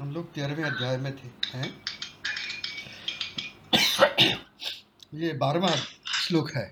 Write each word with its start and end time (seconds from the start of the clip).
हम 0.00 0.12
लोग 0.12 0.32
तेरहवें 0.34 0.64
अध्याय 0.64 0.96
में 0.96 1.12
थे 1.16 1.28
हैं 1.48 1.68
ये 5.14 5.32
बारहवा 5.42 5.70
श्लोक 5.70 6.50
है 6.56 6.62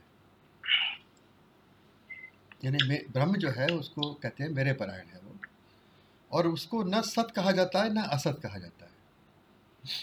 यानी 2.64 2.96
ब्रह्म 3.12 3.36
जो 3.36 3.50
है 3.50 3.66
उसको 3.72 4.12
कहते 4.14 4.44
हैं 4.44 4.50
मेरे 4.50 4.72
परायण 4.72 5.06
है 5.06 5.20
वो 5.20 5.36
और 6.30 6.46
उसको 6.48 6.82
न 6.84 7.00
सत 7.04 7.32
कहा 7.36 7.52
जाता 7.52 7.82
है 7.82 7.92
न 7.94 8.02
असत 8.10 8.40
कहा 8.42 8.58
जाता 8.58 8.84
है 8.84 8.98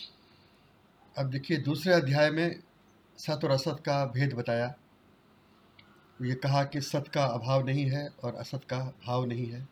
अब 1.16 1.30
देखिए 1.32 1.58
दूसरे 1.62 1.94
अध्याय 1.94 2.30
में 2.32 2.60
सत 3.18 3.44
और 3.44 3.52
असत 3.52 3.82
का 3.86 4.04
भेद 4.06 4.34
बताया 4.34 4.74
ये 6.20 6.34
कहा 6.34 6.64
कि 6.64 6.82
सत 6.82 7.08
का 7.14 7.24
अभाव 7.26 7.66
नहीं 7.66 7.86
है 7.86 8.08
और 8.24 8.36
असत 8.36 8.62
का 8.70 8.78
भाव 9.06 9.26
नहीं 9.26 9.46
है 9.46 9.68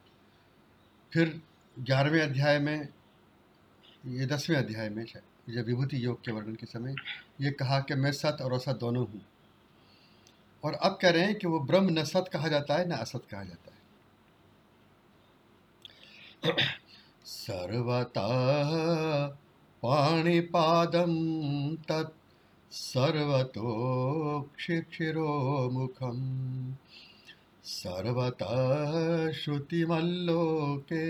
फिर 1.12 1.40
ग्यारहवें 1.78 2.22
अध्याय 2.22 2.60
में 2.60 2.88
ये 4.08 4.26
दसवें 4.26 4.58
अध्याय 4.58 4.90
में 4.90 5.06
जब 5.50 5.66
विभूति 5.66 6.06
योग 6.06 6.22
के 6.26 6.32
वर्णन 6.32 6.56
के 6.56 6.66
समय 6.66 6.96
ये 7.42 7.52
कहा 7.52 7.80
कि 7.80 7.96
मैं 7.96 8.12
सत 8.14 8.38
और 8.42 8.54
असत 8.54 8.78
दोनों 8.80 9.06
हूँ 9.06 9.22
और 10.64 10.74
अब 10.74 10.98
कह 11.02 11.10
रहे 11.10 11.24
हैं 11.24 11.36
कि 11.36 11.48
वो 11.48 11.60
ब्रह्म 11.62 11.90
न 11.92 12.04
सत 12.06 12.30
कहा 12.34 12.48
जाता 12.48 12.78
है 12.78 12.88
न 12.88 12.92
असत 12.96 13.26
कहा 13.32 13.44
जाता 13.44 13.72
है 16.44 16.56
सर्वतः 17.28 18.32
पाणिपादम 19.84 21.16
तत् 21.90 22.25
सर्वतोक्षिक्षिरोमुखं 22.76 24.48
सर्वतः 27.66 29.32
श्रुतिमल्लोके 29.34 31.06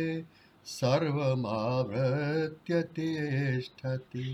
सर्वमावृत्य 0.65 2.81
तिष्ठति 2.95 4.34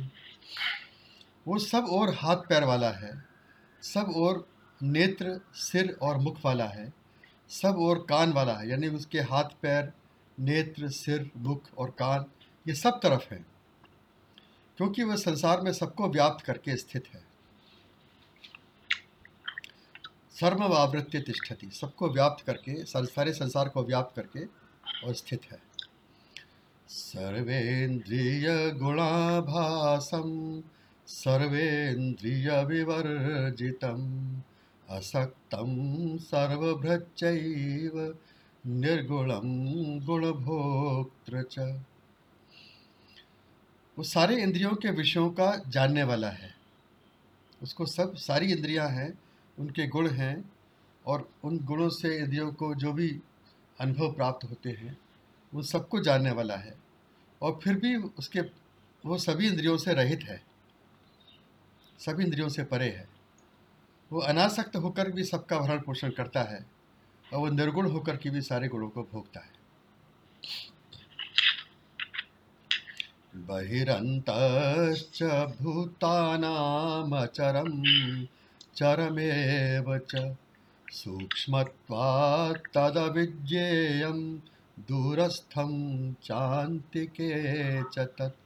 वो 1.45 1.57
सब 1.59 1.85
और 1.91 2.13
हाथ 2.15 2.47
पैर 2.49 2.63
वाला 2.63 2.89
है 2.95 3.11
सब 3.83 4.13
और 4.17 4.45
नेत्र 4.81 5.39
सिर 5.59 5.97
और 6.01 6.17
मुख 6.17 6.37
वाला 6.45 6.65
है 6.69 6.91
सब 7.51 7.77
और 7.79 8.05
कान 8.09 8.33
वाला 8.33 8.53
है 8.53 8.69
यानी 8.69 8.87
उसके 8.95 9.19
हाथ 9.31 9.49
पैर 9.61 9.91
नेत्र 10.37 10.89
सिर 10.91 11.29
मुख 11.39 11.73
और 11.77 11.89
कान 11.99 12.25
ये 12.65 12.73
सब 12.75 12.99
तरफ 13.03 13.27
हैं 13.31 13.45
क्योंकि 14.79 15.03
वह 15.03 15.15
संसार 15.17 15.61
में 15.61 15.71
सबको 15.73 16.09
व्याप्त 16.09 16.45
करके 16.45 16.75
स्थित 16.77 17.07
है 17.13 17.30
सर्व 20.41 20.63
आवृत्ति 20.75 21.19
तिष्ठति 21.21 21.69
सबको 21.71 22.09
व्याप्त 22.09 22.45
करके 22.45 22.75
सारे 22.85 23.33
संसार 23.33 23.67
को 23.69 23.83
व्याप्त 23.83 24.15
करके 24.15 24.45
और 25.05 25.13
स्थित 25.15 25.41
है 25.51 25.59
सर्वेन्द्रिय 26.89 28.47
गुणाभासम 28.79 30.31
सर्वेन्द्रिय 31.07 32.49
विवर्जितम 32.65 34.01
असक्तम 34.87 35.77
सर्वभ्रच 36.21 37.23
निर्गुणम 38.63 39.47
गुणभोक्तृ 40.05 41.41
वो 43.97 44.03
सारे 44.07 44.41
इंद्रियों 44.41 44.75
के 44.75 44.91
विषयों 44.95 45.29
का 45.31 45.55
जानने 45.67 46.03
वाला 46.03 46.29
है 46.31 46.53
उसको 47.61 47.85
सब 47.87 48.15
सारी 48.19 48.51
इंद्रियां 48.51 48.91
हैं 48.91 49.11
उनके 49.57 49.87
गुण 49.87 50.09
हैं 50.09 50.35
और 51.05 51.29
उन 51.43 51.57
गुणों 51.65 51.89
से 51.89 52.17
इंद्रियों 52.17 52.51
को 52.51 52.73
जो 52.75 52.93
भी 52.93 53.09
अनुभव 53.79 54.11
प्राप्त 54.13 54.49
होते 54.49 54.69
हैं 54.69 54.97
वो 55.53 55.63
सबको 55.63 55.99
जानने 55.99 56.31
वाला 56.31 56.55
है 56.55 56.75
और 57.41 57.59
फिर 57.63 57.75
भी 57.75 57.95
उसके 57.95 58.41
वो 59.03 59.17
सभी 59.17 59.47
इंद्रियों 59.47 59.77
से 59.77 59.93
रहित 59.93 60.23
है 60.23 60.41
सभी 61.99 62.23
इंद्रियों 62.23 62.49
से 62.49 62.63
परे 62.63 62.89
है 62.89 63.07
वो 64.11 64.19
अनासक्त 64.21 64.75
होकर 64.75 65.11
भी 65.11 65.23
सबका 65.23 65.59
भरण 65.59 65.79
पोषण 65.79 66.09
करता 66.09 66.43
है 66.43 66.65
और 67.25 67.39
वो 67.39 67.49
निर्गुण 67.49 67.89
होकर 67.91 68.17
के 68.17 68.29
भी 68.29 68.41
सारे 68.41 68.67
गुणों 68.67 68.89
को 68.89 69.03
भोगता 69.03 69.39
है 69.39 69.59
नाम 76.37 77.25
चरम 77.25 77.81
चरमेव 78.81 79.97
च 80.05 80.19
सूक्ष्मत्वात् 80.87 82.67
तदविज्ञेयं 82.73 84.21
दूरस्थं 84.87 85.73
चान्तिके 86.23 87.31
च 87.83 88.05
तत् 88.19 88.39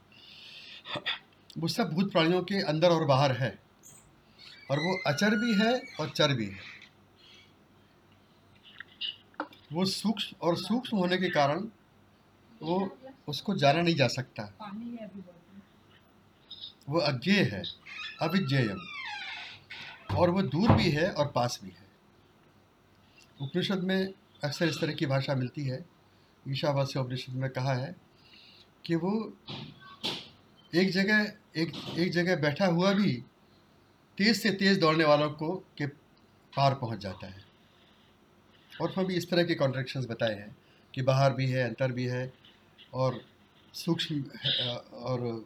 वो 1.59 1.67
सब 1.67 1.93
भूत 1.93 2.11
प्राणियों 2.11 2.41
के 2.43 2.61
अंदर 2.63 2.89
और 2.89 3.05
बाहर 3.05 3.31
है 3.33 3.49
और 4.71 4.79
वो 4.79 4.97
अचर 5.07 5.35
भी 5.37 5.53
है 5.55 5.71
और 5.99 6.09
चर 6.09 6.33
भी 6.33 6.45
है 6.45 6.73
वो 9.73 9.85
सूक्ष्म 9.85 10.35
और 10.41 10.57
सूक्ष्म 10.57 10.97
होने 10.97 11.17
के 11.17 11.29
कारण 11.29 11.63
वो 12.61 12.79
उसको 13.29 13.55
जाना 13.55 13.81
नहीं 13.81 13.95
जा 13.95 14.07
सकता 14.09 14.49
वो 16.89 16.99
अज्ञेय 17.03 17.41
है 17.45 17.63
अविज्ञेय 18.23 18.75
और 20.09 20.29
वो 20.29 20.41
दूर 20.43 20.71
भी 20.71 20.89
है 20.91 21.09
और 21.11 21.31
पास 21.35 21.59
भी 21.63 21.69
है 21.69 21.83
उपनिषद 23.39 23.83
में 23.83 24.13
अक्सर 24.43 24.67
इस 24.67 24.79
तरह 24.81 24.93
की 24.93 25.05
भाषा 25.05 25.35
मिलती 25.35 25.63
है 25.63 25.83
ईशावास्य 26.45 26.99
उपनिषद 26.99 27.33
में 27.33 27.49
कहा 27.49 27.73
है 27.73 27.95
कि 28.85 28.95
वो 28.95 29.13
एक 30.73 30.91
जगह 30.91 31.31
एक 31.57 31.71
एक 31.97 32.11
जगह 32.11 32.35
बैठा 32.35 32.65
हुआ 32.67 32.91
भी 32.93 33.11
तेज़ 34.17 34.39
से 34.39 34.51
तेज़ 34.53 34.79
दौड़ने 34.79 35.05
वालों 35.05 35.29
को 35.31 35.55
के 35.77 35.85
पार 36.53 36.73
पहुंच 36.75 36.99
जाता 36.99 37.27
है 37.27 37.43
और 38.71 38.91
फिर 38.91 39.05
भी 39.05 39.15
इस 39.15 39.29
तरह 39.29 39.43
के 39.43 39.55
कॉन्ट्रेक्शन 39.55 40.05
बताए 40.05 40.33
हैं 40.33 40.55
कि 40.93 41.01
बाहर 41.01 41.33
भी 41.33 41.45
है 41.47 41.63
अंतर 41.63 41.91
भी 41.91 42.05
है 42.05 42.31
और 42.93 43.21
सूक्ष्म 43.73 44.23
और 45.03 45.45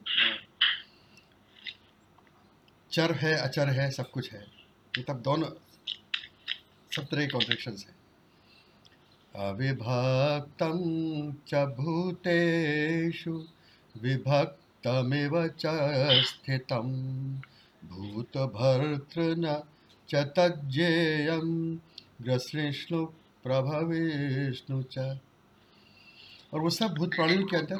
चर 2.92 3.12
है 3.16 3.36
अचर 3.38 3.70
है 3.70 3.90
सब 3.92 4.10
कुछ 4.12 4.32
है 4.34 4.46
तब 4.94 5.22
दोनों 5.22 5.48
सब 6.92 7.06
तरह 7.06 7.22
के 7.22 7.28
कॉन्ट्रेक्शंस 7.28 7.86
है 7.88 7.98
अविभक्तं 9.36 10.80
च 11.48 11.66
भूतेषु 11.78 13.34
विभक्तमिव 13.96 15.36
च 15.60 15.74
स्थितं 16.30 16.90
भूतभर्तृन 17.84 19.46
च 20.10 20.24
तज्जेयं 20.38 21.48
ग्रसृष्णु 22.22 23.06
प्रभविष्णु 23.46 24.82
च 24.92 25.08
और 26.54 26.60
वो 26.62 26.70
सब 26.72 26.96
भूत 26.98 27.16
प्राणियों 27.16 27.46
के 27.48 27.58
अंदर 27.58 27.80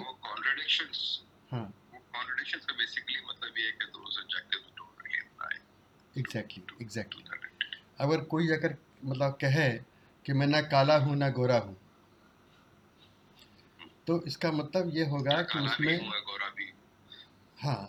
हाँ 1.52 1.72
एग्जैक्टली 6.18 6.64
एग्जैक्टली 6.82 7.24
अगर 8.00 8.24
कोई 8.24 8.50
अगर 8.50 8.76
मतलब 9.06 9.38
कहे 9.42 9.70
कि 10.26 10.34
मैं 10.34 10.48
ना 10.48 10.62
काला 10.62 10.98
हूँ 10.98 11.16
ना 11.16 11.30
गोरा 11.30 11.58
हूँ 11.58 11.76
तो 14.08 14.22
इसका 14.28 14.52
मतलब 14.52 14.92
ये 14.96 15.06
होगा 15.06 15.42
कि 15.44 15.60
उसमें 15.60 15.98
हाँ 17.58 17.89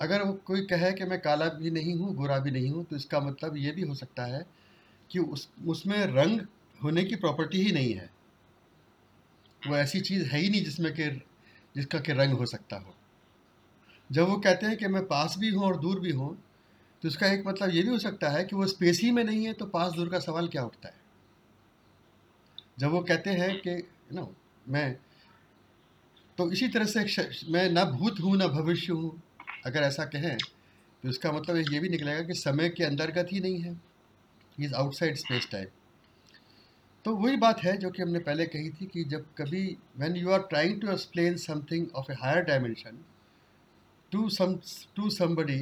अगर 0.00 0.22
वो 0.22 0.32
कोई 0.46 0.60
कहे 0.66 0.92
कि 0.92 1.04
मैं 1.04 1.20
काला 1.20 1.48
भी 1.48 1.70
नहीं 1.70 1.94
हूँ 1.94 2.14
गोरा 2.14 2.38
भी 2.38 2.50
नहीं 2.50 2.70
हूँ 2.70 2.84
तो 2.84 2.96
इसका 2.96 3.20
मतलब 3.20 3.56
ये 3.56 3.72
भी 3.72 3.82
हो 3.82 3.94
सकता 3.94 4.24
है 4.26 4.44
कि 5.10 5.18
उस 5.18 5.48
उसमें 5.66 5.98
रंग 6.06 6.40
होने 6.84 7.04
की 7.04 7.16
प्रॉपर्टी 7.16 7.62
ही 7.62 7.72
नहीं 7.72 7.94
है 7.94 8.10
वो 9.62 9.76
ऐसी 9.76 10.00
चीज़ 10.00 10.24
है 10.28 10.38
ही 10.40 10.48
नहीं 10.48 10.64
जिसमें 10.64 10.92
कि 10.94 11.08
जिसका 11.76 11.98
कि 11.98 12.12
रंग 12.12 12.32
हो 12.32 12.46
सकता 12.46 12.76
हो 12.76 12.94
जब 14.10 14.28
वो 14.28 14.36
कहते 14.36 14.66
हैं 14.66 14.76
कि 14.76 14.86
मैं 14.86 15.04
पास 15.06 15.36
भी 15.38 15.50
हूँ 15.50 15.64
और 15.64 15.76
दूर 15.76 16.00
भी 16.00 16.10
हूँ 16.12 16.36
तो 17.02 17.08
इसका 17.08 17.26
एक 17.26 17.46
मतलब 17.46 17.70
ये 17.70 17.82
भी 17.82 17.88
हो 17.88 17.98
सकता 17.98 18.28
है 18.30 18.44
कि 18.44 18.56
वो 18.56 18.66
स्पेस 18.66 19.00
ही 19.00 19.10
में 19.10 19.22
नहीं 19.24 19.46
है 19.46 19.52
तो 19.52 19.66
पास 19.66 19.92
दूर 19.92 20.08
का 20.08 20.18
सवाल 20.18 20.48
क्या 20.48 20.64
उठता 20.64 20.88
है 20.88 21.00
जब 22.78 22.90
वो 22.90 23.00
कहते 23.02 23.30
हैं 23.30 23.58
कि 23.60 23.76
ना 24.12 24.26
मैं 24.66 24.92
तो 26.38 26.50
इसी 26.52 26.68
तरह 26.68 26.86
से 26.86 27.28
मैं 27.52 27.68
ना 27.70 27.84
भूत 27.90 28.20
हूँ 28.20 28.36
ना 28.36 28.46
भविष्य 28.50 28.92
हूँ 28.92 29.20
अगर 29.66 29.82
ऐसा 29.82 30.04
कहें 30.06 30.36
तो 30.36 31.08
इसका 31.08 31.32
मतलब 31.32 31.72
ये 31.72 31.78
भी 31.80 31.88
निकलेगा 31.88 32.22
कि 32.22 32.34
समय 32.34 32.68
के 32.68 32.84
अंतर्गत 32.84 33.32
ही 33.32 33.40
नहीं 33.40 33.60
है 33.60 33.76
इज़ 34.58 34.74
आउटसाइड 34.74 35.16
स्पेस 35.16 35.48
टाइप 35.52 35.70
तो 37.04 37.14
वही 37.16 37.36
बात 37.36 37.62
है 37.62 37.76
जो 37.76 37.90
कि 37.90 38.02
हमने 38.02 38.18
पहले 38.18 38.46
कही 38.46 38.70
थी 38.70 38.86
कि 38.86 39.04
जब 39.04 39.24
कभी 39.38 39.64
when 39.96 40.16
you 40.16 40.30
are 40.30 40.42
trying 40.42 40.80
to 40.80 40.90
explain 40.90 41.36
something 41.36 41.86
of 41.94 42.10
a 42.10 42.14
higher 42.14 42.44
dimension 42.44 42.98
to 44.12 44.28
some 44.28 44.54
to 44.96 45.10
somebody 45.10 45.60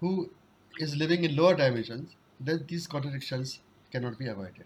who 0.00 0.30
is 0.78 0.96
living 0.96 1.24
in 1.24 1.36
lower 1.36 1.54
dimensions, 1.54 2.14
then 2.40 2.64
these 2.68 2.86
contradictions 2.86 3.60
cannot 3.92 4.18
be 4.18 4.26
avoided. 4.26 4.64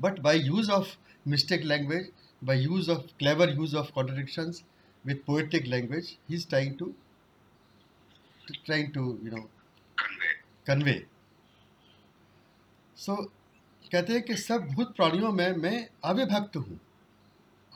But 0.00 0.22
by 0.22 0.34
use 0.34 0.68
of 0.68 0.96
mystic 1.24 1.64
language, 1.64 2.06
by 2.42 2.54
use 2.54 2.88
of 2.88 3.06
clever 3.18 3.48
use 3.48 3.74
of 3.74 3.92
contradictions 3.94 4.62
with 5.04 5.24
poetic 5.26 5.66
language, 5.66 6.16
he's 6.28 6.44
trying 6.44 6.76
to 6.78 6.94
trying 8.64 8.92
to 8.92 9.18
you 9.22 9.30
know 9.30 9.48
convey. 10.64 11.04
So 12.96 13.30
कहते 13.92 14.12
हैं 14.12 14.22
कि 14.22 14.34
सब 14.36 14.66
भूत 14.74 14.94
प्राणियों 14.96 15.30
में 15.32 15.56
मैं 15.56 15.88
अविभक्त 16.04 16.56
हूँ 16.56 16.78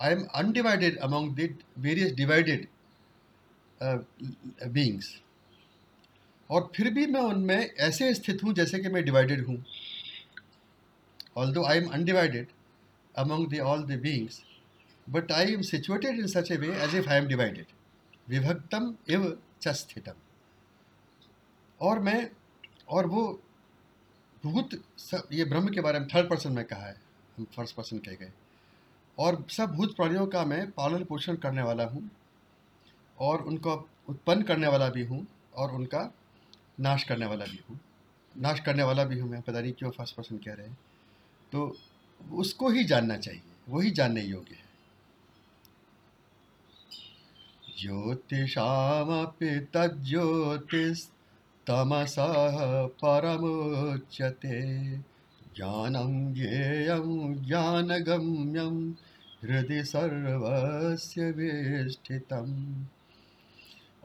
आई 0.02 0.12
am 0.12 0.22
undivided 0.34 0.96
among 1.06 1.34
the 1.40 1.54
various 1.86 2.12
divided 2.16 2.66
beings 3.82 5.10
और 6.50 6.70
फिर 6.76 6.90
भी 6.94 7.06
मैं 7.06 7.20
उनमें 7.22 7.58
ऐसे 7.58 8.12
स्थित 8.14 8.42
हूँ 8.44 8.52
जैसे 8.54 8.78
कि 8.78 8.88
मैं 8.88 9.04
डिवाइडेड 9.04 9.46
हूँ 9.46 9.64
ऑल 11.38 11.52
दो 11.52 11.64
I 11.64 11.78
am 11.78 11.88
undivided 11.90 12.48
among 13.14 13.48
the 13.48 13.60
all 13.64 13.82
the 13.84 14.00
beings 14.00 14.42
but 15.06 15.32
I 15.32 15.52
am 15.52 15.62
situated 15.64 16.18
in 16.20 16.26
such 16.28 16.50
a 16.52 16.56
way 16.56 16.72
as 16.84 16.94
if 16.96 17.08
I 17.08 17.18
am 17.18 17.26
divided 17.26 17.66
विभक्तम 18.28 18.94
इव 19.10 19.36
चस्थितम 19.62 20.20
और 21.80 21.98
मैं 21.98 22.28
और 22.88 23.06
वो 23.06 23.22
भूत 24.44 24.80
सब 24.98 25.28
ये 25.32 25.44
ब्रह्म 25.44 25.68
के 25.68 25.80
बारे 25.80 25.98
में 25.98 26.08
थर्ड 26.08 26.28
पर्सन 26.30 26.52
में 26.52 26.64
कहा 26.64 26.86
है 26.86 26.96
हम 27.38 27.46
फर्स्ट 27.56 27.76
पर्सन 27.76 27.98
कह 27.98 28.14
गए 28.14 28.32
और 29.18 29.44
सब 29.50 29.74
भूत 29.74 29.96
प्राणियों 29.96 30.26
का 30.26 30.44
मैं 30.44 30.70
पालन 30.70 31.04
पोषण 31.04 31.36
करने 31.36 31.62
वाला 31.62 31.84
हूँ 31.84 32.08
और 33.18 33.42
उनको 33.42 33.74
उत्पन्न 34.08 34.42
करने 34.42 34.66
वाला 34.66 34.88
भी 34.88 35.04
हूँ 35.04 35.26
और 35.54 35.74
उनका 35.74 36.10
नाश 36.80 37.04
करने 37.04 37.26
वाला 37.26 37.44
भी 37.44 37.58
हूँ 37.68 37.78
नाश 38.34 38.60
करने 38.60 38.82
वाला 38.82 39.04
भी 39.04 39.18
हूँ 39.18 39.28
मैं 39.30 39.40
पता 39.42 39.60
नहीं 39.60 39.72
क्यों 39.72 39.90
फर्स्ट 39.90 40.16
पर्सन 40.16 40.36
कह 40.38 40.52
रहे 40.52 40.66
हैं 40.66 40.76
तो 41.52 41.76
उसको 42.20 42.68
ही 42.68 42.84
जानना 42.84 43.16
चाहिए 43.18 43.42
वही 43.68 43.90
जानने 43.90 44.22
योग्य 44.22 44.54
है 44.54 44.68
ज्योतिषामपि 47.78 49.50
तज्ज्योतिस्तमसः 49.74 51.06
परमोच्यते 53.02 54.58
ज्ञानं 55.56 56.34
ज्ञान 56.34 57.88
गम्यम 58.04 58.76
हृदय 59.42 59.82
सर्वस्व 59.84 61.40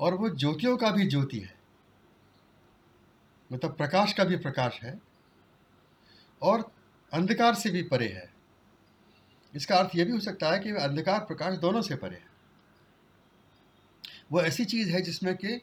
और 0.00 0.13
वो 0.13 0.29
ज्योतियों 0.31 0.75
का 0.77 0.89
भी 0.91 1.07
ज्योति 1.07 1.39
है 1.39 1.53
मतलब 3.51 3.75
प्रकाश 3.75 4.13
का 4.13 4.23
भी 4.23 4.37
प्रकाश 4.37 4.79
है 4.83 4.99
और 6.41 6.69
अंधकार 7.11 7.55
से 7.55 7.69
भी 7.69 7.81
परे 7.83 8.07
है 8.07 8.29
इसका 9.53 9.75
अर्थ 9.75 9.95
यह 9.95 10.05
भी 10.05 10.11
हो 10.11 10.19
सकता 10.19 10.51
है 10.51 10.59
कि 10.59 10.71
अंधकार 10.79 11.19
प्रकाश 11.25 11.57
दोनों 11.57 11.81
से 11.81 11.95
परे 11.95 12.15
है 12.15 12.33
वो 14.31 14.41
ऐसी 14.41 14.65
चीज़ 14.65 14.91
है 14.91 15.01
जिसमें 15.01 15.35
कि 15.35 15.59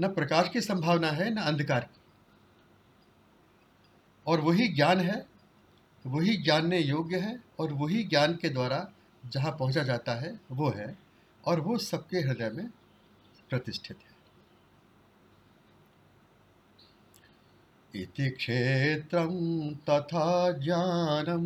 न 0.00 0.08
प्रकाश 0.08 0.48
की 0.48 0.60
संभावना 0.60 1.10
है 1.10 1.30
न 1.30 1.42
अंधकार 1.42 1.80
की 1.80 1.96
और 4.26 4.40
वही 4.40 4.68
ज्ञान 4.68 5.00
है 5.00 5.24
वही 6.04 6.36
जानने 6.42 6.78
योग्य 6.78 7.18
है 7.18 7.38
और 7.60 7.72
वही 7.72 8.02
ज्ञान 8.04 8.34
के 8.34 8.48
द्वारा 8.48 8.86
जहाँ 9.24 9.52
पहुँचा 9.52 9.82
जाता 9.82 10.14
है 10.14 10.38
वो 10.50 10.70
है 10.70 10.96
और 11.44 11.60
वो 11.60 11.76
सबके 11.78 12.18
हृदय 12.18 12.50
में 12.50 12.68
प्रतिष्ठित 13.50 13.96
है 13.96 14.07
इति 17.94 18.28
क्षेत्रं 18.30 19.34
तथा 19.88 20.50
ज्ञानं 20.58 21.44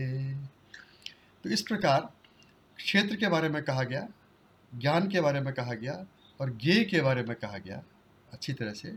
तो 1.44 1.50
इस 1.50 1.62
प्रकार 1.62 2.00
क्षेत्र 2.78 3.16
के 3.16 3.28
बारे 3.28 3.48
में 3.48 3.62
कहा 3.62 3.82
गया 3.82 4.06
ज्ञान 4.72 5.08
के 5.08 5.20
बारे 5.20 5.40
में 5.40 5.52
कहा 5.54 5.74
गया 5.74 5.94
और 6.40 6.50
ज्ञे 6.56 6.84
के 6.84 7.00
बारे 7.00 7.22
में 7.22 7.36
कहा 7.36 7.58
गया 7.58 7.82
अच्छी 8.32 8.52
तरह 8.52 8.72
से 8.72 8.92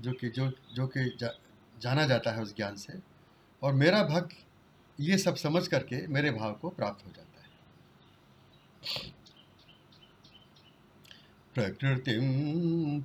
जो 0.00 0.12
कि 0.12 0.28
जो 0.28 0.50
जो 0.74 0.86
कि 0.86 1.04
जा, 1.20 1.30
जाना 1.82 2.06
जाता 2.06 2.32
है 2.32 2.42
उस 2.42 2.54
ज्ञान 2.56 2.76
से 2.76 2.98
और 3.64 3.72
मेरा 3.74 4.02
भक्त 4.04 4.36
ये 4.98 5.16
सब 5.18 5.34
समझ 5.36 5.66
करके 5.68 6.06
मेरे 6.08 6.30
भाव 6.30 6.52
को 6.62 6.68
प्राप्त 6.70 7.06
हो 7.06 7.12
जाता 7.12 7.42
है 7.42 9.12
प्रकृति 11.54 12.18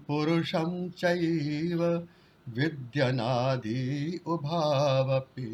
पुरुषम 0.07 0.89
चैव 0.97 1.83
विद्यनादि 2.47 3.79
उभावपि 4.27 5.45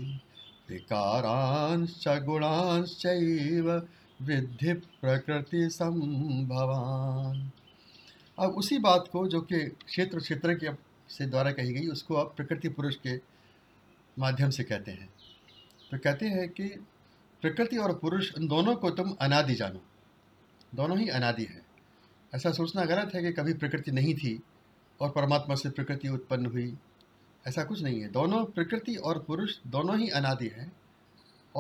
विकारांश्च 0.70 2.08
गुणांश्चैव 2.26 3.70
विद्धि 4.20 4.74
प्रकृति 4.74 5.70
संभवान 5.70 7.50
अब 8.38 8.56
उसी 8.58 8.78
बात 8.80 9.08
को 9.12 9.28
जो 9.28 9.42
कि 9.42 9.60
क्षेत्र 9.86 10.20
क्षेत्र 10.20 10.54
के 10.56 10.74
से 11.10 11.26
द्वारा 11.26 11.52
कही 11.52 11.74
गई 11.74 11.88
उसको 11.88 12.16
अब 12.16 12.34
प्रकृति 12.38 12.70
पुरुष 12.70 12.96
के 12.98 13.18
माध्यम 14.18 14.50
से 14.50 14.64
कहते 14.64 14.92
हैं 14.92 15.10
तो 15.92 15.98
कहते 15.98 16.26
हैं 16.28 16.48
कि 16.50 16.68
प्रकृति 17.44 17.78
और 17.78 17.94
पुरुष 18.00 18.34
उन 18.36 18.48
दोनों 18.48 18.76
को 18.76 18.90
तुम 18.92 19.16
अनादि 19.22 19.56
जानो 19.56 19.82
दोनों 20.74 20.98
ही 21.00 21.08
अनादि 21.10 21.44
है 21.44 21.64
ऐसा 22.34 22.52
सोचना 22.52 22.86
गलत 22.86 23.14
है 23.16 23.22
कि 23.22 23.32
कभी 23.32 23.54
प्रकृति 23.54 23.92
नहीं 23.92 24.14
थी 24.16 24.40
और 25.00 25.10
परमात्मा 25.10 25.56
से 25.56 25.70
प्रकृति 25.70 26.10
उत्पन्न 26.10 26.46
हुई 26.46 26.74
ऐसा 27.46 27.64
कुछ 27.64 27.82
नहीं 27.82 28.02
है 28.02 28.10
दोनों 28.12 28.44
प्रकृति 28.52 28.96
और 29.04 29.20
पुरुष 29.20 29.58
दोनों 29.68 29.98
ही 30.00 30.10
अनादि 30.12 30.48
हैं 30.48 30.72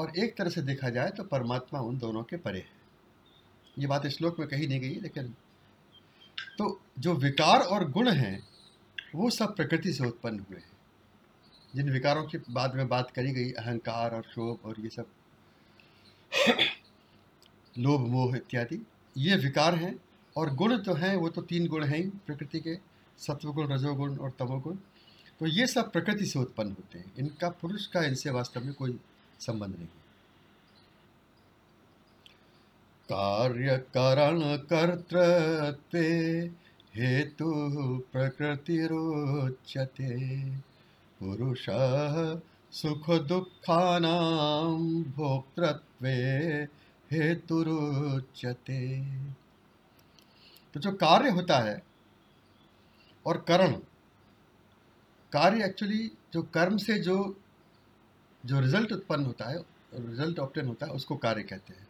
और 0.00 0.12
एक 0.18 0.36
तरह 0.38 0.50
से 0.50 0.62
देखा 0.62 0.89
जाए 0.89 1.10
तो 1.10 1.24
परमात्मा 1.25 1.80
उन 1.80 1.98
दोनों 1.98 2.24
के 2.24 2.38
परे 2.38 2.60
है 2.60 2.74
ये 3.77 3.88
बात 3.88 4.08
श्लोक 4.08 4.39
में 4.39 4.48
कही 4.48 4.68
नहीं 4.68 4.80
गई 4.80 5.00
लेकिन 5.01 5.34
तो 6.58 6.80
जो 7.00 7.13
विकार 7.18 7.62
और 7.62 7.89
गुण 7.92 8.10
हैं 8.13 8.38
वो 9.15 9.30
सब 9.30 9.56
प्रकृति 9.56 9.94
से 9.94 10.08
उत्पन्न 10.08 10.46
हुए 10.50 10.60
हैं 10.60 10.75
जिन 11.75 11.89
विकारों 11.89 12.24
की 12.24 12.38
बाद 12.50 12.75
में 12.75 12.88
बात 12.88 13.12
करी 13.12 13.32
गई 13.32 13.51
अहंकार 13.54 14.15
और 14.15 14.24
शोभ 14.25 14.65
और 14.65 14.75
ये 14.80 14.89
सब 14.89 15.08
लोभ 17.75 18.08
मोह 18.10 18.36
इत्यादि 18.38 18.80
ये 19.15 19.36
विकार 19.36 19.75
हैं 19.75 19.96
और 20.36 20.54
गुण 20.56 20.77
तो 20.77 20.94
हैं 20.94 21.15
वो 21.15 21.30
तो 21.30 21.42
तीन 21.42 21.68
गुण 21.68 21.84
हैं 21.84 22.10
प्रकृति 22.27 22.60
के 22.60 22.75
सत्वगुण 23.20 23.72
रजोगुण 23.74 24.18
और 24.18 24.32
तमोगुण 24.39 24.75
तो 25.42 25.48
ये 25.48 25.68
सब 25.68 25.92
प्रकृति 25.92 26.25
से 26.25 26.39
उत्पन्न 26.39 26.72
होते 26.72 27.00
हैं 27.00 27.13
इनका 27.20 27.50
पुरुष 27.62 27.86
का 27.88 28.04
इनसे 28.04 28.30
वास्तव 28.30 28.63
में 28.63 28.74
कोई 28.74 29.00
संबंध 29.39 29.75
नहीं 29.75 29.88
कार्य 33.10 33.77
कारण 33.94 34.39
कर्तृत्व 34.65 35.98
हेतु 36.96 37.50
रोचते 38.86 40.13
पुरुषः 41.22 42.15
सुखदुःखानां 42.74 44.12
भोक्तृत्वे 45.12 46.15
हेतुरुच्यते 47.12 48.80
तो 50.75 50.80
जो 50.80 50.92
कार्य 50.98 51.30
होता 51.30 51.60
है 51.60 51.82
और 53.25 53.38
कर्म 53.48 53.74
कार्य 55.32 55.65
एक्चुअली 55.65 56.12
जो 56.34 56.42
कर्म 56.54 56.77
से 56.77 56.98
जो 57.00 57.18
जो 58.44 58.60
रिजल्ट 58.60 58.92
उत्पन्न 58.92 59.25
होता 59.25 59.50
है 59.50 59.58
रिजल्ट 59.94 60.39
ऑप्टेन 60.39 60.68
होता 60.68 60.86
है 60.86 60.92
उसको 60.92 61.15
कार्य 61.18 61.44
कहते 61.44 61.74
हैं 61.74 61.88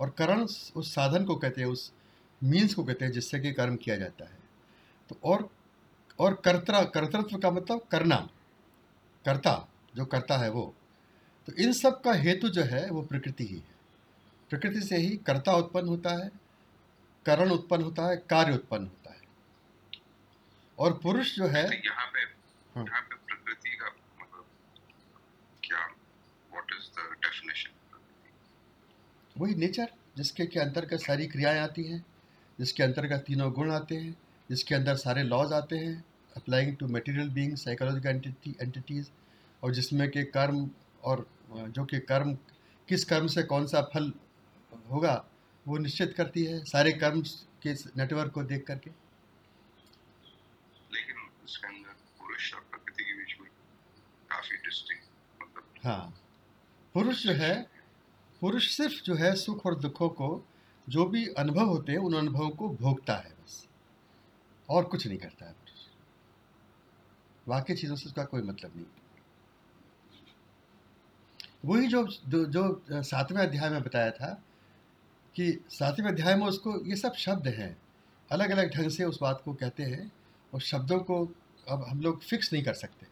और 0.00 0.10
कर्ण 0.18 0.46
उस 0.76 0.94
साधन 0.94 1.24
को 1.24 1.36
कहते 1.36 1.60
हैं 1.60 1.68
उस 1.68 1.90
मीन्स 2.42 2.74
को 2.74 2.84
कहते 2.84 3.04
हैं 3.04 3.12
जिससे 3.12 3.38
कि 3.40 3.52
कर्म 3.52 3.76
किया 3.76 3.96
जाता 3.96 4.24
है 4.24 4.38
तो 5.10 5.16
और 5.24 5.48
और 6.18 6.34
कर्तरा 6.44 6.82
कर्तृत्व 6.94 7.36
का 7.38 7.50
मतलब 7.50 7.86
करना 7.92 8.16
कर्ता 9.24 9.54
जो 9.96 10.04
करता 10.04 10.36
है 10.38 10.50
वो 10.50 10.72
तो 11.48 11.52
इन 11.54 11.72
सब 11.72 12.00
का 12.00 12.12
हेतु 12.16 12.48
जो 12.48 12.62
है 12.64 12.88
वो 12.90 13.02
प्रकृति 13.02 13.44
ही 13.44 13.56
है 13.56 13.70
प्रकृति 14.50 14.80
से 14.80 14.96
ही 14.96 15.16
कर्ता 15.26 15.52
उत्पन्न 15.56 15.88
होता 15.88 16.10
है 16.14 16.30
करण 17.26 17.50
उत्पन्न 17.50 17.84
होता 17.84 18.08
है 18.08 18.16
कार्य 18.30 18.54
उत्पन्न 18.54 18.84
होता 18.84 19.12
है 19.12 19.20
और 20.78 20.98
पुरुष 20.98 21.34
जो 21.36 21.46
है 21.46 21.66
तो 21.66 21.74
यहाँ 21.76 22.06
पे 22.06 22.20
हाँ। 22.74 22.84
यहाँ 22.84 23.02
पे 23.02 23.16
प्रकृति 23.16 23.76
का 23.76 23.94
मतलब 24.20 24.44
क्या 25.62 25.86
वही 29.36 29.54
नेचर 29.56 29.92
जिसके 30.16 30.46
के 30.46 30.60
अंतर्गत 30.60 31.00
सारी 31.00 31.26
क्रियाएं 31.26 31.58
आती 31.60 31.84
हैं 31.84 32.04
जिसके 32.58 32.82
अंतर्गत 32.82 33.24
तीनों 33.26 33.52
गुण 33.52 33.70
आते 33.72 33.96
हैं 33.96 34.16
इसके 34.52 34.74
अंदर 34.74 34.96
सारे 34.96 35.22
लॉज 35.24 35.52
आते 35.52 35.76
हैं 35.78 35.96
applying 36.36 36.76
to 36.76 36.86
material 36.88 37.28
being 37.30 37.54
psychological 37.56 38.54
entities 38.60 39.08
और 39.62 39.74
जिसमें 39.74 40.08
के 40.10 40.22
कर्म 40.30 40.68
और 41.04 41.26
जो 41.50 41.84
कि 41.84 41.98
कर्म 42.08 42.36
किस 42.88 43.04
कर्म 43.04 43.26
से 43.26 43.42
कौन 43.44 43.66
सा 43.66 43.80
फल 43.94 44.12
होगा 44.90 45.14
वो 45.66 45.78
निश्चित 45.78 46.12
करती 46.12 46.44
है 46.44 46.58
सारे 46.66 46.92
कर्म 46.94 47.22
के 47.62 47.72
नेटवर्क 47.96 48.32
को 48.32 48.42
देख 48.44 48.64
करके 48.66 48.90
लेकिन 50.90 51.16
उसके 51.44 51.66
अंदर 51.66 51.92
पुरुष 52.18 52.54
और 52.54 52.60
प्रकृति 52.70 53.04
के 53.04 53.12
बीच 53.14 53.36
में 53.40 53.48
काफ़ी 54.30 54.56
डिस्टिंग 54.58 54.98
मतलब 55.40 55.64
हाँ 55.84 56.12
पुरुष 56.94 57.22
जो 57.22 57.32
है 57.34 57.54
पुरुष 58.42 58.70
सिर्फ 58.70 59.02
जो 59.04 59.14
है 59.16 59.34
सुख 59.36 59.66
और 59.66 59.78
दुखों 59.78 60.08
को 60.12 60.30
जो 60.86 61.04
भी 61.06 61.26
अनुभव 61.38 61.66
होते 61.66 61.92
हैं 61.92 61.98
उन 62.00 62.14
अनुभवों 62.16 62.50
को 62.52 62.68
भोगता 62.76 63.16
है 63.16 63.34
और 64.68 64.84
कुछ 64.84 65.06
नहीं 65.06 65.18
करता 65.18 65.46
है 65.46 65.52
पुरुष 65.52 65.86
वाक्य 67.46 67.74
चीज़ों 67.74 67.96
से 67.96 68.06
उसका 68.06 68.24
कोई 68.24 68.42
मतलब 68.42 68.76
नहीं 68.76 68.86
वही 71.64 71.86
जो 71.86 72.06
जो, 72.28 72.44
जो 72.46 73.02
सातवें 73.02 73.40
अध्याय 73.42 73.70
में 73.70 73.82
बताया 73.82 74.10
था 74.10 74.32
कि 75.36 75.52
सातवें 75.70 76.08
अध्याय 76.08 76.34
में 76.36 76.46
उसको 76.46 76.78
ये 76.86 76.96
सब 76.96 77.14
शब्द 77.16 77.48
हैं 77.48 77.76
अलग 78.30 78.50
अलग 78.50 78.70
ढंग 78.70 78.90
से 78.90 79.04
उस 79.04 79.18
बात 79.22 79.42
को 79.44 79.52
कहते 79.54 79.82
हैं 79.82 80.10
और 80.52 80.60
शब्दों 80.60 80.98
को 81.00 81.24
अब 81.66 81.84
हम 81.88 82.00
लोग 82.00 82.22
फिक्स 82.22 82.52
नहीं 82.52 82.62
कर 82.62 82.74
सकते 82.74 83.06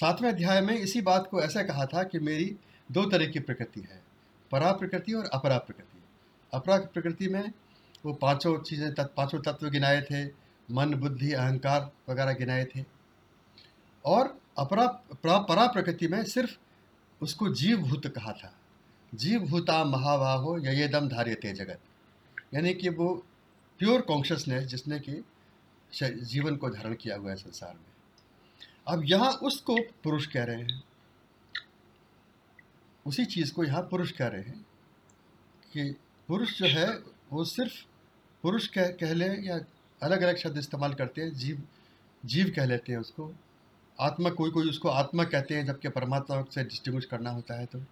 सातवें 0.00 0.28
अध्याय 0.28 0.60
में 0.60 0.74
इसी 0.74 1.00
बात 1.00 1.28
को 1.30 1.40
ऐसा 1.40 1.62
कहा 1.62 1.86
था 1.86 2.02
कि 2.02 2.18
मेरी 2.18 2.56
दो 2.90 3.04
तरह 3.10 3.26
की 3.26 3.40
प्रकृति 3.40 3.80
है 3.80 4.00
परा 4.50 4.72
प्रकृति 4.72 5.12
और 5.12 5.28
अपरा 5.32 5.58
प्रकृति 5.58 6.00
अपरा 6.52 6.76
प्रकृति 6.86 7.28
में 7.28 7.52
वो 8.04 8.12
पांचों 8.12 8.58
चीज़ें 8.60 8.92
तत्व 8.94 9.10
पाँचों 9.16 9.40
तत्व 9.42 9.68
गिनाए 9.70 10.00
थे 10.02 10.24
मन 10.72 10.94
बुद्धि 10.94 11.32
अहंकार 11.32 11.90
वगैरह 12.08 12.32
गिनाए 12.32 12.64
थे 12.66 12.84
और 14.04 14.36
अपरा 14.58 14.86
परा, 14.86 15.38
परा 15.38 15.66
प्रकृति 15.66 16.08
में 16.08 16.22
सिर्फ 16.24 16.58
उसको 17.20 17.48
जीवभूत 17.54 18.06
कहा 18.06 18.32
था 18.32 18.52
जीवभूता 19.12 19.82
महावाहो 19.84 20.56
ये 20.58 20.88
दम 20.88 21.08
धार्यते 21.08 21.52
जगत 21.52 22.54
यानी 22.54 22.74
कि 22.74 22.88
वो 22.90 23.14
प्योर 23.80 24.00
कॉन्शियसनेस 24.02 24.64
जिसने 24.64 24.98
कि 24.98 25.22
जीवन 25.92 26.56
को 26.56 26.70
धारण 26.70 26.94
किया 26.94 27.16
हुआ 27.16 27.30
है 27.30 27.36
संसार 27.36 27.74
में 27.74 27.90
अब 28.88 29.02
यहाँ 29.06 29.30
उसको 29.42 29.76
पुरुष 30.04 30.26
कह 30.26 30.44
रहे 30.44 30.62
हैं 30.62 30.82
उसी 33.06 33.24
चीज़ 33.24 33.52
को 33.52 33.64
यहाँ 33.64 33.82
पुरुष 33.82 34.10
कह 34.12 34.26
रहे 34.26 34.42
हैं 34.42 34.64
कि 35.72 35.90
पुरुष 36.28 36.58
जो 36.58 36.66
है 36.68 36.86
वो 37.32 37.44
सिर्फ 37.44 37.72
पुरुष 38.44 38.66
कह 38.68 38.88
कह 39.00 39.12
लें 39.14 39.42
या 39.44 39.58
अलग 40.02 40.22
अलग 40.22 40.36
शब्द 40.36 40.58
इस्तेमाल 40.58 40.94
करते 40.94 41.22
हैं 41.22 41.34
जीव 41.34 41.62
जीव 42.24 42.52
कह 42.56 42.64
लेते 42.64 42.92
हैं 42.92 42.98
उसको 42.98 43.32
आत्मा 44.00 44.30
कोई 44.30 44.50
कोई 44.50 44.68
उसको 44.68 44.88
आत्मा 44.88 45.24
कहते 45.24 45.54
हैं 45.54 45.64
जबकि 45.66 45.88
परमात्मा 45.88 46.42
से 46.50 46.64
डिस्टिंग्विश 46.64 47.04
करना 47.04 47.30
होता 47.30 47.58
है 47.60 47.66
तो 47.66 47.82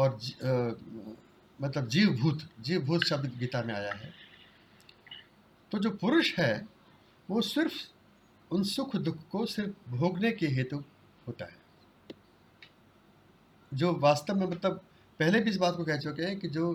और 0.00 0.18
जी, 0.18 0.32
आ, 0.44 0.74
मतलब 1.60 1.88
जीव 1.88 2.08
भूत 2.86 3.04
शब्द 3.04 3.38
गीता 3.38 3.62
में 3.62 3.74
आया 3.74 3.92
है 3.92 4.12
तो 5.72 5.78
जो 5.78 5.90
पुरुष 5.90 6.34
है 6.38 6.66
वो 7.28 7.40
सिर्फ 7.40 7.72
उन 8.52 8.62
सुख 8.64 8.96
दुख 8.96 9.16
को 9.30 9.46
सिर्फ 9.46 9.74
भोगने 9.88 10.30
के 10.32 10.46
हेतु 10.46 10.76
होता 11.26 11.44
है 11.44 11.56
जो 13.72 13.92
वास्तव 13.92 14.34
में 14.34 14.46
मतलब 14.46 14.80
पहले 15.20 15.40
भी 15.40 15.50
इस 15.50 15.56
बात 15.56 15.76
को 15.76 15.84
कह 15.84 15.98
चुके 15.98 16.22
हैं 16.22 16.38
कि 16.38 16.48
जो 16.48 16.74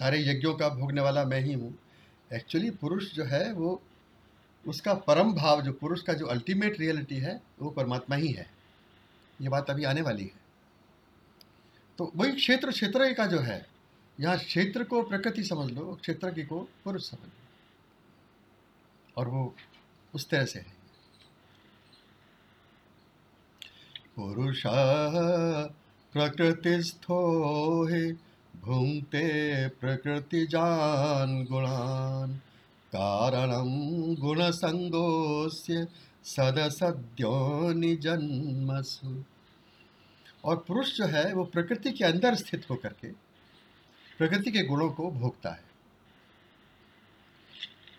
सारे 0.00 0.18
यज्ञों 0.20 0.54
का 0.54 0.68
भोगने 0.68 1.00
वाला 1.00 1.24
मैं 1.24 1.40
ही 1.40 1.52
हूँ 1.52 1.74
एक्चुअली 2.30 2.70
पुरुष 2.70 3.12
जो 3.14 3.24
है 3.24 3.52
वो 3.52 3.80
उसका 4.66 4.94
परम 5.06 5.32
भाव 5.34 5.62
जो 5.62 5.72
पुरुष 5.72 6.02
का 6.02 6.12
जो 6.12 6.26
अल्टीमेट 6.26 6.78
रियलिटी 6.80 7.16
है 7.16 7.40
वो 7.60 7.70
परमात्मा 7.70 8.16
ही 8.16 8.32
है 8.32 8.46
ये 9.40 9.48
बात 9.48 9.70
अभी 9.70 9.84
आने 9.84 10.00
वाली 10.00 10.24
है 10.24 10.42
तो 11.98 12.10
वही 12.16 12.32
क्षेत्र 12.32 12.70
क्षेत्र 12.70 13.12
का 13.14 13.26
जो 13.26 13.38
है 13.40 13.64
यहाँ 14.18 14.36
क्षेत्र 14.38 14.84
को 14.84 15.02
प्रकृति 15.02 15.42
समझ 15.42 15.70
लो 15.70 15.94
क्षेत्र 15.94 16.30
की 16.30 16.42
को 16.42 16.60
पुरुष 16.84 17.10
समझ 17.10 17.26
लो 17.26 17.42
और 19.16 19.28
वो 19.28 19.54
उस 20.14 20.28
तरह 20.28 20.44
से 20.44 20.58
है 20.58 20.72
पुरुष 24.16 24.62
प्रकृतिस्थो 26.14 27.16
है 27.86 28.02
कारण 28.68 29.68
गुण 29.78 30.22
गुणान् 31.44 32.32
कारणं 32.92 34.14
गुणसङ्गोऽस्य 34.20 35.86
निजन्मसु 37.74 39.22
और 40.44 40.56
पुरुष 40.68 40.96
जो 40.96 41.06
है 41.06 41.32
वो 41.34 41.44
प्रकृति 41.44 41.90
के 41.90 42.04
अंदर 42.04 42.34
स्थित 42.34 42.66
होकर 42.70 42.88
के 42.88 43.08
प्रकृति 44.18 44.50
के 44.50 44.62
गुणों 44.62 44.90
को 44.90 45.10
भोगता 45.10 45.50
है 45.50 45.64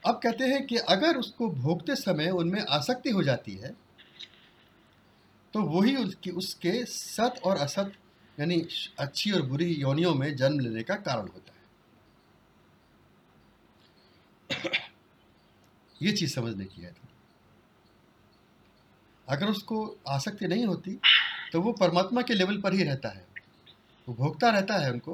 अब 0.05 0.19
कहते 0.23 0.43
हैं 0.43 0.65
कि 0.65 0.77
अगर 0.77 1.17
उसको 1.17 1.49
भोगते 1.49 1.95
समय 1.95 2.29
उनमें 2.29 2.61
आसक्ति 2.61 3.09
हो 3.09 3.23
जाती 3.23 3.55
है 3.55 3.75
तो 5.53 5.61
वही 5.61 5.95
उसकी 5.95 6.31
उसके 6.31 6.85
सत 6.85 7.41
और 7.45 7.57
असत 7.57 7.91
यानी 8.37 8.61
अच्छी 8.99 9.31
और 9.31 9.41
बुरी 9.41 9.73
योनियों 9.73 10.13
में 10.15 10.35
जन्म 10.35 10.59
लेने 10.59 10.83
का 10.83 10.95
कारण 11.01 11.27
होता 11.27 11.51
है 11.51 11.63
ये 16.01 16.11
चीज 16.11 16.33
समझने 16.35 16.65
की 16.65 16.81
है 16.81 16.91
तो। 16.91 17.07
अगर 19.27 19.47
उसको 19.47 19.85
आसक्ति 20.07 20.47
नहीं 20.47 20.65
होती 20.65 20.99
तो 21.51 21.61
वो 21.61 21.71
परमात्मा 21.73 22.21
के 22.21 22.33
लेवल 22.33 22.61
पर 22.61 22.73
ही 22.73 22.83
रहता 22.83 23.09
है 23.09 23.25
वो 24.07 24.15
भोगता 24.15 24.49
रहता 24.49 24.77
है 24.77 24.91
उनको 24.91 25.13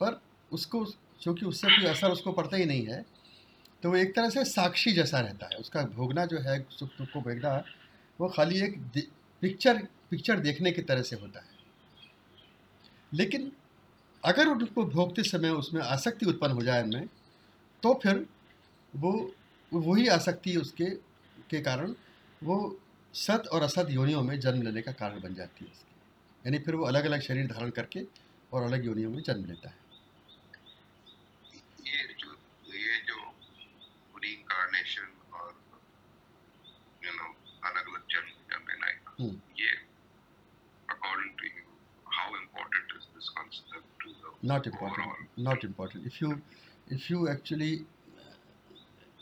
पर 0.00 0.20
उसको 0.52 0.84
क्योंकि 1.20 1.46
उससे 1.46 1.68
कोई 1.68 1.86
असर 1.86 2.10
उसको 2.10 2.32
पड़ता 2.32 2.56
ही 2.56 2.64
नहीं 2.64 2.86
है 2.86 3.04
तो 3.82 3.90
वो 3.90 3.96
एक 3.96 4.14
तरह 4.16 4.28
से 4.30 4.44
साक्षी 4.44 4.92
जैसा 4.92 5.20
रहता 5.20 5.48
है 5.52 5.56
उसका 5.56 5.82
भोगना 5.96 6.24
जो 6.26 6.38
है 6.40 6.58
सुख 6.70 6.90
दुख 6.98 7.08
को 7.12 7.20
भेगना 7.20 7.56
वो 8.18 8.28
खाली 8.28 8.60
एक 8.62 8.78
पिक्चर 9.42 9.82
पिक्चर 10.10 10.40
देखने 10.40 10.70
की 10.72 10.82
तरह 10.82 11.02
से 11.02 11.16
होता 11.16 11.40
है 11.40 11.53
लेकिन 13.14 13.52
अगर 14.22 14.48
उनको 14.48 14.84
भोगते 14.84 15.22
समय 15.22 15.50
उसमें 15.50 15.80
आसक्ति 15.82 16.26
उत्पन्न 16.26 16.52
हो 16.52 16.62
जाए 16.62 16.82
उनमें 16.82 17.08
तो 17.82 17.94
फिर 17.94 18.26
वो 18.92 19.12
वही 19.72 20.06
आसक्ति 20.08 20.56
उसके 20.56 20.90
के 21.50 21.60
कारण 21.60 21.94
वो 22.42 22.56
सत 23.14 23.46
और 23.52 23.62
असत 23.62 23.86
योनियों 23.90 24.22
में 24.22 24.38
जन्म 24.40 24.62
लेने 24.62 24.82
का 24.82 24.92
कारण 24.92 25.20
बन 25.20 25.34
जाती 25.34 25.64
है 25.64 25.70
उसकी 25.70 25.94
यानी 26.44 26.58
फिर 26.58 26.74
वो 26.74 26.84
अलग 26.84 27.04
अलग 27.04 27.20
शरीर 27.20 27.46
धारण 27.46 27.70
करके 27.70 28.04
और 28.52 28.62
अलग 28.62 28.84
योनियों 28.86 29.10
में 29.10 29.22
जन्म 29.22 29.44
लेता 29.44 29.68
है 29.68 29.82
हम्म 39.18 39.30
जो 39.30 39.43
not 44.44 44.66
important 44.66 45.42
not 45.48 45.64
important 45.64 46.06
if 46.06 46.20
you 46.20 46.30
if 46.88 47.08
you 47.10 47.28
actually 47.28 47.72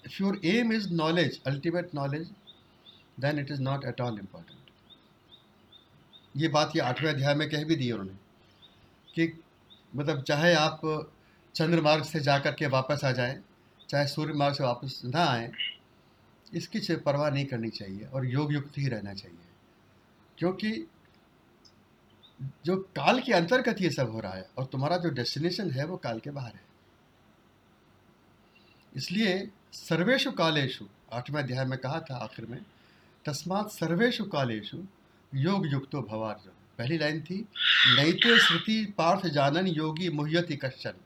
if 0.04 0.18
your 0.20 0.32
aim 0.44 0.72
is 0.72 0.90
knowledge 0.90 1.40
ultimate 1.46 1.92
knowledge 1.94 2.28
then 3.18 3.38
it 3.38 3.50
is 3.50 3.61
not 3.61 3.84
at 3.84 4.00
all 4.00 4.18
important 4.18 4.58
ये 6.34 6.49
बात 6.49 6.70
ये 6.76 6.80
आठवें 6.82 7.08
अध्याय 7.11 7.34
में 7.34 7.49
कह 7.50 7.64
भी 7.64 7.76
दी 7.76 7.90
उन्होंने 7.92 8.14
कि 9.14 9.32
मतलब 9.96 10.22
चाहे 10.22 10.52
आप 10.54 10.80
चंद्र 11.54 11.80
मार्ग 11.82 12.04
से 12.04 12.20
जा 12.20 12.38
कर 12.38 12.52
के 12.58 12.66
वापस 12.75 13.04
आ 13.04 13.11
जाएं 13.18 13.37
चाहे 13.90 14.06
सूर्य 14.08 14.32
मार्ग 14.42 14.54
से 14.56 14.64
वापस 14.64 15.00
ना 15.04 15.25
आए 15.25 15.50
इसकी 16.56 16.94
परवाह 17.06 17.30
नहीं 17.30 17.44
करनी 17.46 17.70
चाहिए 17.70 18.04
और 18.14 18.26
योग 18.26 18.52
युक्त 18.52 18.78
ही 18.78 18.88
रहना 18.88 19.14
चाहिए 19.14 19.38
क्योंकि 20.38 20.72
जो 22.66 22.76
काल 22.96 23.20
के 23.20 23.32
अंतर्गत 23.32 23.80
ये 23.82 23.90
सब 23.90 24.11
हो 24.11 24.20
रहा 24.20 24.32
है 24.32 24.46
और 24.58 24.64
तुम्हारा 24.72 24.96
जो 24.96 25.11
डेस्टिनेशन 25.12 25.70
है 25.70 25.87
वो 25.87 25.96
काल 25.96 26.18
के 26.18 26.30
बाहर 26.30 26.52
है 26.54 26.70
इसलिए 28.92 29.37
सर्वेशु 29.75 30.30
कालेशु 30.32 30.84
आठवें 31.12 31.42
अध्याय 31.42 31.64
में 31.64 31.78
कहा 31.78 32.00
था 32.00 32.16
आखिर 32.16 32.46
में 32.46 32.58
तस्मात 33.25 33.70
सर्वेशु 33.70 34.25
कालेशु 34.26 34.78
योग 35.32 35.66
युक्तो 35.66 36.02
भवार्जुन 36.02 36.52
पहली 36.78 36.99
लाइन 36.99 37.20
थी 37.20 37.37
नैते 37.96 38.38
श्रुति 38.38 38.84
पार्थ 38.99 39.26
जानन 39.32 39.66
योगी 39.68 40.08
मुह्यति 40.11 40.56
कश्चन 40.56 40.94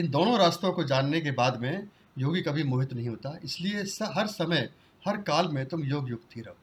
इन 0.00 0.10
दोनों 0.10 0.38
रास्तों 0.38 0.72
को 0.72 0.84
जानने 0.84 1.20
के 1.20 1.30
बाद 1.32 1.60
में 1.60 1.88
योगी 2.18 2.40
कभी 2.42 2.62
मोहित 2.64 2.92
नहीं 2.92 3.08
होता 3.08 3.38
इसलिए 3.44 3.82
हर 4.14 4.26
समय 4.28 4.68
हर 5.02 5.20
काल 5.22 5.48
में 5.48 5.64
तुम 5.66 5.84
योग 5.84 6.10
युक्त 6.10 6.36
ही 6.36 6.42
रहो 6.42 6.56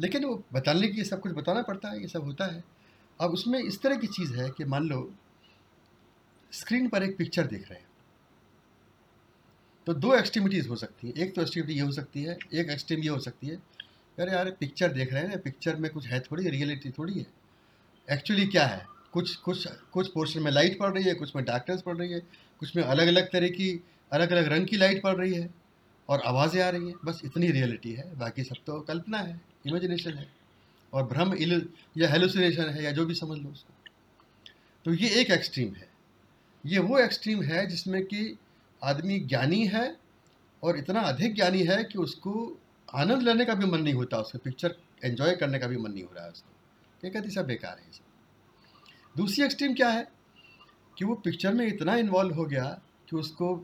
लेकिन 0.00 0.24
वो 0.24 0.42
बताने 0.52 0.88
के 0.88 0.92
लिए 0.92 1.04
सब 1.04 1.20
कुछ 1.20 1.32
बताना 1.32 1.62
पड़ता 1.62 1.90
है 1.90 2.00
ये 2.00 2.08
सब 2.08 2.24
होता 2.24 2.46
है 2.46 2.62
अब 3.20 3.30
उसमें 3.30 3.58
इस 3.58 3.80
तरह 3.82 3.96
की 3.96 4.06
चीज़ 4.08 4.34
है 4.34 4.48
कि 4.50 4.64
मान 4.64 4.88
लो 4.88 5.10
स्क्रीन 6.52 6.88
पर 6.88 7.02
एक 7.02 7.16
पिक्चर 7.16 7.46
देख 7.46 7.70
रहे 7.70 7.78
हैं 7.78 7.84
तो 9.86 9.94
दो 9.94 10.14
एक्सट्रीमिटीज़ 10.14 10.68
हो 10.68 10.76
सकती 10.76 11.08
है 11.08 11.22
एक 11.24 11.34
तो 11.34 11.42
एक्सट्रीमिटी 11.42 11.74
ये 11.74 11.80
हो 11.80 11.92
सकती 11.92 12.22
है 12.22 12.36
एक 12.52 12.70
एक्सट्रीम 12.70 13.00
ये 13.00 13.08
हो 13.08 13.18
सकती 13.18 13.46
है 13.46 13.56
अरे 14.18 14.32
यार 14.32 14.50
पिक्चर 14.60 14.92
देख 14.92 15.12
रहे 15.12 15.22
हैं 15.22 15.28
ना 15.30 15.36
पिक्चर 15.36 15.76
में 15.76 15.90
कुछ 15.90 16.06
है 16.06 16.20
थोड़ी 16.20 16.48
रियलिटी 16.48 16.90
थोड़ी 16.90 17.14
है 17.14 17.26
एक्चुअली 18.08 18.46
क्या 18.46 18.66
है 18.66 18.86
कुछ 19.12 19.34
कुछ 19.36 19.66
कुछ 19.92 20.08
पोर्शन 20.12 20.42
में 20.42 20.50
लाइट 20.52 20.78
पड़ 20.78 20.92
रही 20.94 21.04
है 21.04 21.14
कुछ 21.14 21.34
में 21.36 21.44
डार्कनेस 21.44 21.82
पड़ 21.82 21.96
रही 21.96 22.12
है 22.12 22.20
कुछ 22.62 22.76
में 22.76 22.82
अलग 22.84 23.06
अलग 23.06 23.30
तरह 23.32 23.48
की 23.48 23.68
अलग 24.12 24.30
अलग 24.30 24.48
रंग 24.48 24.66
की 24.66 24.76
लाइट 24.76 25.02
पड़ 25.02 25.14
रही 25.16 25.34
है 25.34 25.48
और 26.08 26.22
आवाज़ें 26.26 26.62
आ 26.62 26.68
रही 26.68 26.88
हैं 26.88 26.94
बस 27.04 27.20
इतनी 27.24 27.50
रियलिटी 27.50 27.92
है 27.92 28.10
बाकी 28.18 28.44
सब 28.44 28.56
तो 28.66 28.80
कल्पना 28.80 29.18
है 29.18 29.40
इमेजिनेशन 29.66 30.12
है 30.12 30.28
और 30.92 31.06
भ्रम 31.06 31.34
इल 31.34 31.66
या 31.96 32.08
हेलुसिनेशन 32.08 32.68
है 32.68 32.84
या 32.84 32.90
जो 32.92 33.06
भी 33.06 33.14
समझ 33.14 33.38
लो 33.38 33.50
उसको 33.50 33.74
तो 34.84 34.92
ये 34.94 35.08
एक 35.20 35.30
एक्सट्रीम 35.30 35.74
है 35.74 35.88
ये 36.64 36.78
वो 36.78 36.98
एक्सट्रीम 36.98 37.42
है 37.42 37.66
जिसमें 37.66 38.02
कि 38.04 38.36
आदमी 38.82 39.18
ज्ञानी 39.18 39.64
है 39.66 39.86
और 40.62 40.78
इतना 40.78 41.00
अधिक 41.00 41.34
ज्ञानी 41.34 41.62
है 41.62 41.82
कि 41.84 41.98
उसको 41.98 42.32
आनंद 42.94 43.22
लेने 43.22 43.44
का 43.44 43.54
भी 43.54 43.66
मन 43.66 43.80
नहीं 43.80 43.94
होता 43.94 44.18
उसको 44.18 44.38
पिक्चर 44.38 44.76
एंजॉय 45.04 45.34
करने 45.36 45.58
का 45.58 45.66
भी 45.66 45.76
मन 45.76 45.92
नहीं 45.92 46.04
हो 46.04 46.12
रहा 46.14 46.24
है 46.24 46.30
उसको 46.30 46.54
क्या 47.00 47.10
कहती 47.10 47.30
सब 47.30 47.46
बेकार 47.46 47.78
है 47.78 47.92
सब 47.92 49.16
दूसरी 49.16 49.44
एक्सट्रीम 49.44 49.74
क्या 49.74 49.88
है 49.88 50.06
कि 50.98 51.04
वो 51.04 51.14
पिक्चर 51.14 51.54
में 51.54 51.66
इतना 51.66 51.96
इन्वॉल्व 51.96 52.34
हो 52.34 52.44
गया 52.44 52.64
कि 53.10 53.16
उसको 53.16 53.54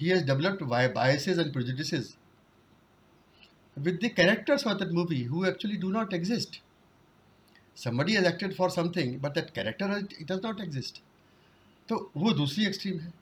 ही 0.00 0.08
has 0.08 0.24
developed 0.24 0.62
biases 0.94 1.38
and 1.38 1.52
प्रोजिस 1.52 2.14
with 3.76 4.00
the 4.00 4.10
characters 4.10 4.62
for 4.62 4.74
that 4.74 4.92
movie 4.92 5.24
who 5.24 5.46
actually 5.46 5.76
do 5.76 5.90
not 5.90 6.12
exist. 6.12 6.60
Somebody 7.76 8.14
has 8.14 8.24
acted 8.24 8.56
for 8.56 8.70
something, 8.70 9.18
but 9.18 9.34
that 9.34 9.52
character 9.52 10.02
it 10.18 10.26
does 10.26 10.42
not 10.42 10.60
exist. 10.60 11.00
तो 11.88 11.96
वो 12.16 12.32
दूसरी 12.32 12.64
एक्सट्रीम 12.66 12.98
है 12.98 13.12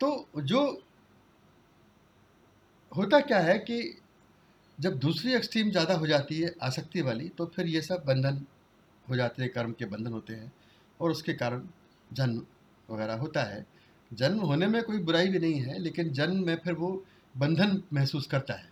तो 0.00 0.40
जो 0.42 0.60
होता 2.92 3.20
क्या 3.20 3.38
है 3.40 3.58
कि 3.58 3.76
जब 4.78 4.98
दूसरी 4.98 5.32
एक्सट्रीम 5.34 5.70
ज़्यादा 5.70 5.94
हो 5.94 6.06
जाती 6.06 6.40
है 6.40 6.54
आसक्ति 6.62 7.02
वाली 7.02 7.28
तो 7.38 7.46
फिर 7.46 7.66
ये 7.66 7.80
सब 7.80 8.04
बंधन 8.06 8.44
हो 9.06 9.16
जाते 9.16 9.42
हैं 9.42 9.50
कर्म 9.52 9.72
के 9.78 9.84
बंधन 9.84 10.12
होते 10.12 10.34
हैं 10.34 10.52
और 11.00 11.10
उसके 11.10 11.32
कारण 11.34 11.62
जन्म 12.10 12.42
वगैरह 12.88 13.14
होता 13.16 13.42
है 13.52 13.64
जन्म 14.10 14.40
होने 14.40 14.66
में 14.66 14.82
कोई 14.82 14.98
बुराई 14.98 15.28
भी 15.28 15.38
नहीं 15.38 15.60
है 15.60 15.78
लेकिन 15.78 16.12
जन्म 16.12 16.44
में 16.46 16.56
फिर 16.64 16.74
वो 16.74 16.90
बंधन 17.34 17.82
महसूस 17.92 18.26
करता 18.26 18.54
है 18.54 18.71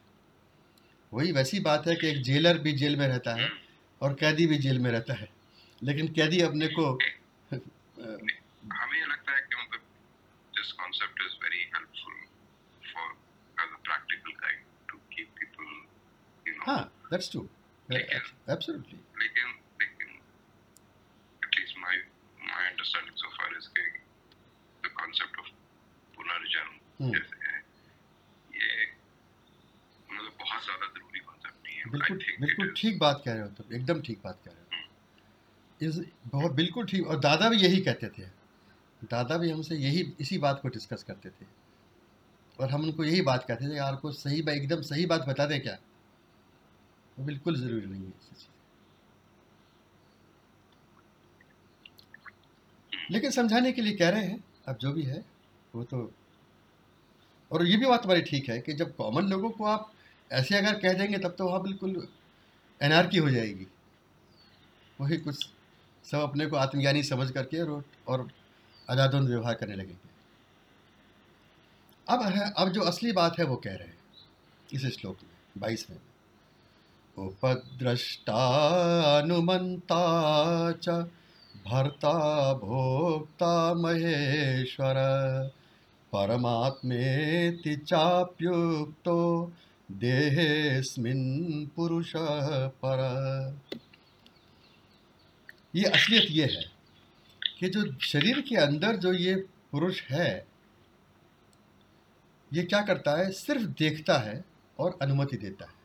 वही 1.12 1.33
वैसी 1.33 1.61
बात 1.61 1.87
है 1.88 1.95
कि 1.97 2.09
एक 2.09 2.23
जेलर 2.23 2.59
भी 2.59 2.73
जेल 2.73 2.97
में 2.97 3.07
रहता 3.07 3.35
है 3.35 3.49
और 4.01 4.15
कैदी 4.21 4.47
भी 4.47 4.59
जेल 4.59 4.79
में 4.79 4.91
रहता 4.91 5.15
है 5.15 5.29
लेकिन 5.83 6.09
कैदी 6.15 6.41
अपने 6.43 6.69
को 6.69 6.85
हमें 7.53 9.07
लगता 9.07 9.33
है 9.33 9.41
कि 9.41 9.57
मतलब 9.57 9.81
this 10.55 10.73
concept 10.83 11.23
is 11.23 11.37
very 11.43 11.65
helpful 11.75 12.15
for 12.93 13.11
as 13.57 13.73
a 13.73 13.81
practical 13.83 14.38
guide 14.45 14.62
to 14.88 14.99
keep 15.17 15.35
people 15.41 15.67
you 16.47 16.55
know 16.55 16.62
हां 16.71 16.83
दैट्स 17.11 17.31
ट्रू 17.31 17.43
एब्सोल्युटली 17.88 18.99
लेकिन 19.19 19.55
लेकिन 19.83 20.17
at 21.43 21.59
least 21.59 21.79
my 21.79 22.03
my 22.47 22.71
understanding 22.71 23.17
so 23.17 23.37
far 23.37 23.57
is 23.57 23.67
कि 23.77 23.91
द 24.83 24.95
कॉन्सेप्ट 25.03 25.38
ऑफ 25.38 25.51
पुनर्जन्म 26.15 26.75
hmm. 27.01 27.15
जैसे 27.15 27.42
बिल्कुल 31.93 32.19
बिल्कुल 32.41 32.73
ठीक 32.77 32.99
बात 32.99 33.23
कह 33.25 33.33
रहे 33.33 33.43
हो 33.43 33.49
तुम 33.49 33.75
एकदम 33.77 34.01
ठीक 34.01 34.21
बात 34.25 34.38
कह 34.45 34.51
रहे 34.51 34.61
हो 34.61 34.83
हम्म। 35.81 35.88
इस 35.88 36.01
बहुत 36.27 36.53
बिल्कुल 36.53 36.87
ठीक 36.87 37.07
और 37.07 37.19
दादा 37.21 37.49
भी 37.49 37.57
यही 37.57 37.81
कहते 37.81 38.09
थे 38.09 38.27
दादा 39.07 39.37
भी 39.37 39.51
हमसे 39.51 39.77
यही 39.77 40.12
इसी 40.21 40.38
बात 40.38 40.61
को 40.62 40.69
डिस्कस 40.69 41.03
करते 41.03 41.29
थे 41.31 41.47
और 42.59 42.71
हम 42.71 42.83
उनको 42.83 43.05
यही 43.05 43.21
बात 43.23 43.45
कहते 43.45 43.69
थे 43.69 43.77
यार 43.77 43.97
को 43.97 44.12
सही 44.12 44.43
बात 44.43 44.55
एकदम 44.55 44.83
सही 44.85 45.07
बात 45.07 45.27
बता 45.29 45.47
दें 45.47 45.61
क्या 45.61 45.79
वो 47.17 47.25
बिल्कुल 47.25 47.57
ज़रूरी 47.57 47.87
नहीं 47.87 48.03
है 48.03 48.51
लेकिन 53.11 53.31
समझाने 53.31 53.73
के 53.73 53.83
लिए 53.83 53.95
कह 53.95 54.09
रहे 54.09 54.25
हैं 54.25 54.43
अब 54.69 54.77
जो 54.77 54.93
भी 54.93 55.03
है 55.03 55.25
वो 55.75 55.85
तो 55.85 56.11
और 57.51 57.67
ये 57.67 57.77
भी 57.77 57.87
बात 57.87 58.05
हमारी 58.05 58.23
ठीक 58.23 58.49
है 58.49 58.59
कि 58.61 58.73
जब 58.73 58.95
कॉमन 58.97 59.25
लोगों 59.25 59.51
को 59.51 59.65
आप 59.65 59.91
ऐसे 60.33 60.57
अगर 60.59 60.79
कह 60.81 60.93
देंगे 60.93 61.19
तब 61.19 61.35
तो 61.38 61.47
वहाँ 61.47 61.62
बिल्कुल 61.62 62.07
एनआरकी 62.81 63.19
हो 63.19 63.31
जाएगी 63.31 63.67
वही 64.99 65.17
कुछ 65.19 65.49
सब 66.05 66.19
अपने 66.21 66.47
को 66.47 66.57
आत्मज्ञानी 66.57 67.03
समझ 67.03 67.31
करके 67.31 67.61
और, 67.61 67.85
और 68.09 68.29
अदादुन 68.88 69.29
व्यवहार 69.29 69.55
करने 69.55 69.75
लगेंगे 69.75 70.11
अब 72.07 72.23
है 72.27 72.53
अब 72.59 72.69
जो 72.73 72.83
असली 72.83 73.12
बात 73.12 73.38
है 73.38 73.45
वो 73.45 73.57
कह 73.57 73.75
रहे 73.75 73.87
हैं 73.87 73.97
इस 74.73 74.87
श्लोक 74.95 75.17
में 75.23 75.31
बाईस 75.59 75.87
में 75.91 75.99
उपद्रष्टानुमंता 77.17 78.43
च 80.83 80.88
भर्ता 81.65 82.12
भोक्ता 82.55 83.53
महेश्वर 83.75 84.97
परमात्मे 86.12 87.03
चाप्युक्तो 87.77 89.19
देहेस्मिन 89.88 91.21
पुरुष 91.77 92.12
पर 92.85 93.01
ये 95.75 95.85
असलियत 95.85 96.27
ये 96.31 96.45
है 96.47 96.65
कि 97.59 97.69
जो 97.69 97.85
शरीर 98.03 98.41
के 98.41 98.57
अंदर 98.57 98.97
जो 98.97 99.12
ये 99.12 99.35
पुरुष 99.73 100.01
है 100.03 100.31
ये 102.51 102.62
क्या 102.62 102.81
करता 102.83 103.17
है 103.19 103.31
सिर्फ 103.33 103.62
देखता 103.79 104.19
है 104.19 104.43
और 104.79 104.99
अनुमति 105.03 105.37
देता 105.37 105.65
है 105.65 105.81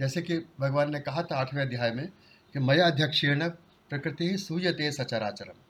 जैसे 0.00 0.22
कि 0.22 0.38
भगवान 0.60 0.92
ने 0.92 1.00
कहा 1.00 1.22
था 1.22 1.36
आठवें 1.36 1.62
अध्याय 1.62 1.90
में 1.90 2.06
कि 2.54 2.58
मया 2.60 2.86
अध्यक्षेण 2.86 3.48
प्रकृति 3.90 4.28
ही 4.28 4.36
सूयते 4.36 4.90
सचराचरम 4.92 5.62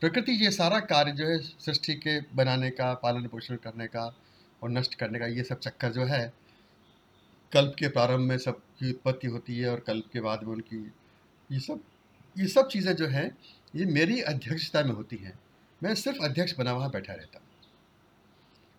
प्रकृति 0.02 0.32
ये 0.44 0.50
सारा 0.50 0.78
कार्य 0.86 1.12
जो 1.12 1.26
है 1.26 1.38
सृष्टि 1.38 1.94
के 1.96 2.20
बनाने 2.34 2.70
का 2.70 2.92
पालन 2.94 3.26
पोषण 3.26 3.56
करने 3.56 3.86
का 3.86 4.06
और 4.62 4.70
नष्ट 4.70 4.94
करने 4.94 5.18
का 5.18 5.26
ये 5.26 5.42
सब 5.42 5.58
चक्कर 5.58 5.92
जो 5.92 6.04
है 6.04 6.32
कल्प 7.52 7.74
के 7.78 7.88
प्रारंभ 7.88 8.28
में 8.28 8.36
सबकी 8.38 8.90
उत्पत्ति 8.90 9.28
होती 9.28 9.58
है 9.58 9.70
और 9.70 9.80
कल्प 9.80 10.08
के 10.12 10.20
बाद 10.20 10.42
में 10.44 10.52
उनकी 10.52 10.76
ये 11.50 11.60
सब 11.60 11.80
ये 12.36 12.46
सब 12.48 12.68
चीज़ें 12.68 12.94
जो 12.96 13.06
हैं 13.08 13.30
ये 13.74 13.86
मेरी 13.88 14.20
अध्यक्षता 14.22 14.82
में 14.82 14.92
होती 14.92 15.16
हैं 15.16 15.38
मैं 15.80 15.94
सिर्फ 15.94 16.18
अध्यक्ष 16.22 16.54
बना 16.58 16.72
वहाँ 16.72 16.90
बैठा 16.90 17.12
रहता 17.12 17.38
हूँ 17.38 17.46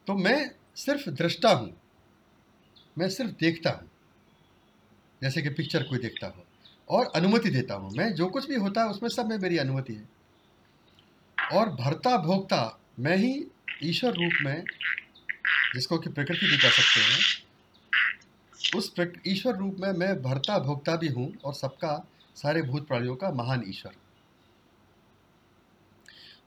तो 0.08 0.14
मैं 0.18 0.40
सिर्फ 0.78 1.08
दृष्टा 1.12 1.50
हूँ 1.52 1.74
मैं 2.98 3.10
सिर्फ 3.10 3.32
देखता 3.40 3.70
हूँ 3.72 3.90
जैसे 5.22 5.42
कि 5.42 5.50
पिक्चर 5.50 5.84
कोई 5.84 6.00
देखता 6.00 6.28
हो 6.28 6.46
और 6.90 7.12
अनुमति 7.16 7.50
देता 7.50 7.74
हूँ 7.74 7.92
मैं 7.92 8.14
जो 8.14 8.28
कुछ 8.28 8.48
भी 8.48 8.56
होता 8.56 8.84
है 8.84 8.90
उसमें 8.90 9.10
सब 9.10 9.30
में 9.30 9.38
मेरी 9.38 9.58
अनुमति 9.58 9.94
है 9.94 10.08
और 11.54 11.70
भरता 11.76 12.18
भोगता 12.18 12.62
मैं 13.00 13.16
ही 13.18 13.34
ईश्वर 13.84 14.14
रूप 14.14 14.34
में 14.44 14.64
जिसको 15.76 15.98
कि 15.98 16.10
प्रकृति 16.10 16.48
भी 16.48 16.58
कह 16.58 16.70
सकते 16.72 17.00
हैं 17.02 18.78
उस 18.78 18.94
ईश्वर 19.28 19.56
रूप 19.56 19.78
में 19.80 19.92
मैं 19.94 20.22
भरता 20.22 20.58
भोगता 20.60 20.96
भी 20.96 21.08
हूँ 21.08 21.32
और 21.46 21.54
सबका 21.54 21.96
सारे 22.38 22.62
भूत 22.62 22.88
प्राणियों 22.88 23.16
का 23.16 23.32
महान 23.32 23.64
ईश्वर 23.68 23.96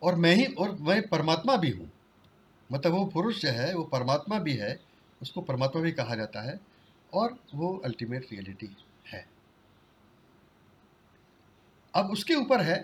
और 0.03 0.15
मैं 0.15 0.35
ही 0.35 0.45
और 0.55 0.77
मैं 0.81 1.01
परमात्मा 1.09 1.57
भी 1.57 1.71
हूँ 1.71 1.91
मतलब 2.71 2.93
वो 2.93 3.05
पुरुष 3.05 3.41
जो 3.41 3.51
है 3.51 3.73
वो 3.75 3.83
परमात्मा 3.85 4.39
भी 4.39 4.55
है 4.55 4.79
उसको 5.21 5.41
परमात्मा 5.41 5.83
भी 5.83 5.93
कहा 5.93 6.15
जाता 6.17 6.43
है 6.43 6.59
और 7.13 7.37
वो 7.55 7.77
अल्टीमेट 7.85 8.27
रियलिटी 8.33 8.77
है 9.07 9.27
अब 11.95 12.11
उसके 12.11 12.35
ऊपर 12.35 12.61
है 12.61 12.79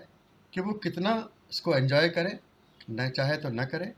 कि 0.53 0.61
वो 0.61 0.73
कितना 0.83 1.13
इसको 1.51 1.75
एंजॉय 1.75 2.09
करें 2.09 2.37
न 2.91 3.09
चाहे 3.09 3.37
तो 3.37 3.49
न 3.49 3.65
करें 3.65 3.91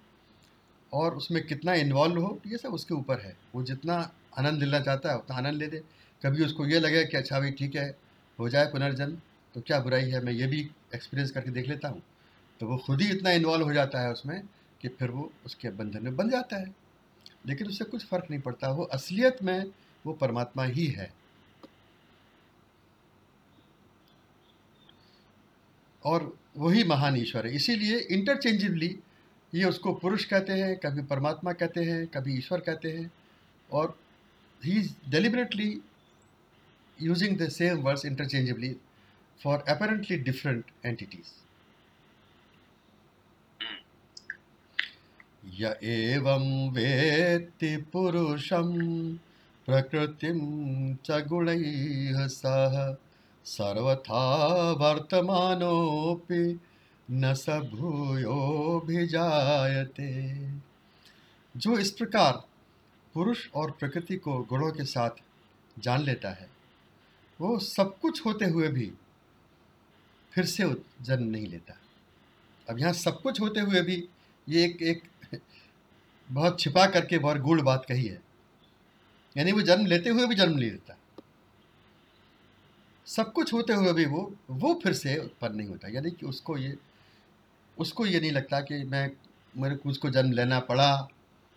और 0.94 1.16
उसमें 1.16 1.44
कितना 1.48 1.74
इन्वॉल्व 1.76 2.22
हो 2.22 2.40
ये 2.48 2.58
सब 2.58 2.74
उसके 2.74 2.94
ऊपर 2.94 3.20
है 3.20 3.36
वो 3.56 3.64
जितना 3.64 3.96
आनंद 4.38 4.64
लेना 4.64 4.80
चाहता 4.80 5.12
है 5.12 5.18
उतना 5.18 5.38
आनंद 5.38 5.58
ले 5.58 5.68
दे 5.68 5.82
कभी 6.22 6.44
उसको 6.46 6.66
ये 6.66 6.80
लगे 6.80 7.04
कि 7.06 7.18
अच्छा 7.18 7.40
भाई 7.40 7.52
ठीक 7.52 7.76
है 7.76 7.88
हो 8.40 8.50
जाए 8.50 8.66
पुनर्जन्म 8.66 9.18
तो 9.56 9.62
क्या 9.62 9.80
बुराई 9.80 10.10
है 10.10 10.24
मैं 10.24 10.34
ये 10.34 10.48
भी 10.48 10.60
एक्सपीरियंस 10.96 11.32
करके 11.32 11.52
देख 11.52 11.68
लेता 11.68 11.88
हूँ 11.88 12.02
तो 12.62 12.68
वो 12.68 12.78
खुद 12.78 13.02
ही 13.02 13.10
इतना 13.10 13.32
इन्वॉल्व 13.32 13.66
हो 13.66 13.74
जाता 13.74 14.02
है 14.02 14.12
उसमें 14.12 14.42
कि 14.82 14.88
फिर 14.90 15.12
वो 15.12 15.32
उसके 15.46 15.70
बंधन 15.72 16.04
में 16.04 16.16
बन 16.16 16.30
जाता 16.30 16.58
है 16.58 16.74
लेकिन 17.48 17.68
उससे 17.68 17.86
कुछ 17.86 18.06
फ़र्क 18.06 18.28
नहीं 18.30 18.42
पड़ता 18.42 18.70
वो 18.72 18.84
असलियत 18.94 19.42
में 19.44 19.66
वो 20.06 20.14
परमात्मा 20.14 20.64
ही 20.68 20.86
है 20.90 21.12
और 26.06 26.34
वही 26.58 26.84
महान 26.84 27.18
ईश्वर 27.18 27.48
है 27.48 27.56
इसीलिए 27.56 27.98
इंटरचेंजेबली 28.12 28.96
ये 29.54 29.64
उसको 29.66 29.94
पुरुष 29.94 30.26
कहते 30.26 30.54
हैं 30.54 30.76
कभी 30.78 31.02
परमात्मा 31.04 31.54
कहते 31.54 31.84
हैं 31.84 32.06
कभी 32.08 32.38
ईश्वर 32.38 32.60
कहते 32.60 32.92
हैं 32.92 33.10
और 33.70 33.98
he 34.62 34.78
is 34.80 34.96
deliberately 35.10 35.70
using 37.00 37.38
the 37.38 37.48
same 37.50 37.82
words 37.82 38.06
interchangeably 38.06 38.76
for 39.42 39.64
apparently 39.70 40.18
different 40.20 40.66
entities 40.86 41.34
य 45.60 45.76
एवं 45.84 46.70
वेत्ति 46.74 47.76
पुरुषम 47.94 48.72
प्रकृतिं 49.68 50.40
च 51.06 51.24
गुणैः 51.28 52.26
सह 52.30 52.76
सर्वथा 53.46 54.22
वर्तमानोऽपि 54.82 56.44
न 57.12 57.34
स 57.34 57.46
जायते 59.10 60.12
जो 61.56 61.78
इस 61.78 61.92
प्रकार 61.92 62.42
पुरुष 63.16 63.48
और 63.56 63.72
प्रकृति 63.72 64.16
को 64.18 64.38
गुणों 64.44 64.72
के 64.72 64.86
साथ 64.86 65.22
जान 65.78 66.02
लेता 66.02 66.30
है 66.32 66.50
वो 67.40 67.58
सब 67.60 67.98
कुछ 68.00 68.26
होते 68.26 68.46
हुए 68.46 68.68
भी 68.68 68.92
फिर 70.34 70.46
से 70.46 70.64
जन्म 71.02 71.24
नहीं 71.24 71.48
लेता 71.48 71.78
अब 72.68 72.80
यहाँ 72.80 72.94
सब 72.94 73.22
कुछ 73.22 73.42
होते 73.42 73.60
हुए 73.60 73.82
भी 73.82 74.04
ये 74.48 74.64
एक 74.66 74.82
एक 74.82 75.04
बहुत 76.30 76.60
छिपा 76.60 76.86
करके 76.86 77.18
बहुत 77.18 77.38
गूढ़ 77.38 77.62
बात 77.62 77.86
कही 77.90 78.06
है 78.06 78.22
यानी 79.36 79.52
वो 79.52 79.62
जन्म 79.62 79.86
लेते 79.86 80.10
हुए 80.10 80.26
भी 80.26 80.36
जन्म 80.36 80.58
नहीं 80.58 80.72
लेता 80.72 80.98
सब 83.08 83.32
कुछ 83.32 83.54
होते 83.54 83.74
हुए 83.74 83.94
भी 83.94 84.06
वो 84.06 84.22
वो 84.50 84.74
फिर 84.84 84.94
से 84.94 85.18
उत्पन्न 85.18 85.56
नहीं 85.56 85.68
होता 85.68 85.88
यानी 85.88 86.12
कि 86.12 86.26
उसको 86.26 86.58
ये 86.58 86.78
उसको 87.78 88.06
ये 88.06 88.20
नहीं 88.20 88.32
लगता 88.32 88.60
कि 88.62 88.84
मैं 88.86 89.10
मेरे 89.56 89.76
को 89.76 89.90
उसको 89.90 90.10
जन्म 90.10 90.32
लेना 90.32 90.60
पड़ा 90.66 90.92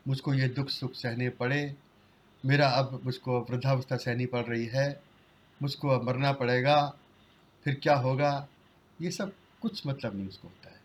मुझको 0.06 0.34
ये 0.34 0.48
दुख 0.50 0.68
सुख 0.70 0.94
सहने 0.94 1.28
पड़े 1.34 1.60
मेरा 2.44 2.68
अब 2.72 3.00
मुझको 3.04 3.40
वृद्धावस्था 3.42 3.96
सहनी 3.98 4.26
पड़ 4.26 4.44
रही 4.44 4.66
है 4.68 4.88
मुझको 5.60 5.88
अब 5.88 6.02
मरना 6.02 6.32
पड़ेगा 6.34 6.76
फिर 7.66 7.74
क्या 7.74 7.94
होगा 7.98 8.32
ये 8.98 9.10
सब 9.10 9.32
कुछ 9.62 9.86
मतलब 9.86 10.16
नहीं 10.16 10.28
उसको 10.28 10.48
होता 10.48 10.70
है 10.70 10.82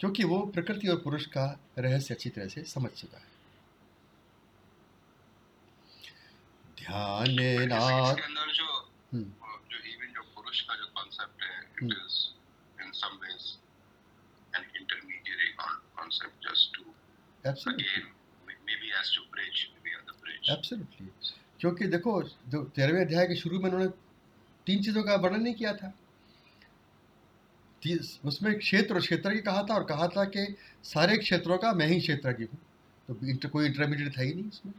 क्योंकि 0.00 0.24
वो 0.24 0.38
प्रकृति 0.54 0.88
और 0.88 1.00
पुरुष 1.00 1.26
का 1.28 1.46
रहस्य 1.78 2.14
अच्छी 2.14 2.30
तरह 2.30 2.48
से 2.48 2.62
समझ 2.66 2.90
चुका 2.92 3.18
है 3.18 3.26
ध्यान 6.78 7.36
तो 7.68 8.52
जो 8.52 8.66
हम्म। 9.12 9.24
जो 9.70 9.78
इवन 9.86 10.12
जो 10.14 10.22
पुरुष 10.34 10.60
का 10.60 10.74
जो 10.74 10.86
कॉन्सेप्ट 10.94 11.42
है 11.42 11.58
it 11.78 11.92
is 11.94 12.18
in 12.78 12.92
some 12.92 13.16
concept 16.08 16.40
just 16.40 16.72
to 16.74 16.82
Absolutely. 17.44 17.84
again 17.84 18.08
maybe 18.66 18.88
as 19.00 19.10
to 19.10 19.20
bridge 19.30 19.60
maybe 19.74 19.92
on 19.98 20.04
the 20.06 20.16
bridge 20.22 20.50
absolutely 20.50 21.08
क्योंकि 21.60 21.86
देखो 21.86 22.22
जो 22.22 22.64
तेरहवें 22.64 23.00
अध्याय 23.00 23.26
के 23.26 23.36
शुरू 23.36 23.58
में 23.58 23.70
उन्होंने 23.70 23.86
तीन 24.66 24.82
चीज़ों 24.82 25.02
का 25.02 25.14
वर्णन 25.14 25.42
नहीं 25.42 25.54
किया 25.54 25.72
था 25.72 25.92
उसमें 28.24 28.58
क्षेत्र 28.58 28.94
और 28.94 29.00
क्षेत्र 29.00 29.32
की 29.34 29.40
कहा 29.40 29.62
था 29.62 29.74
और 29.74 29.84
कहा 29.84 30.08
था 30.08 30.24
कि 30.24 30.56
सारे 30.84 31.16
क्षेत्रों 31.16 31.58
का 31.58 31.72
मैं 31.72 31.86
ही 31.86 32.00
क्षेत्र 32.00 32.32
की 32.32 32.44
हूँ 32.44 32.58
तो 33.08 33.26
इंटर, 33.28 33.48
कोई 33.48 33.66
इंटरमीडिएट 33.66 34.18
था 34.18 34.22
ही 34.22 34.34
नहीं 34.34 34.48
इसमें 34.48 34.72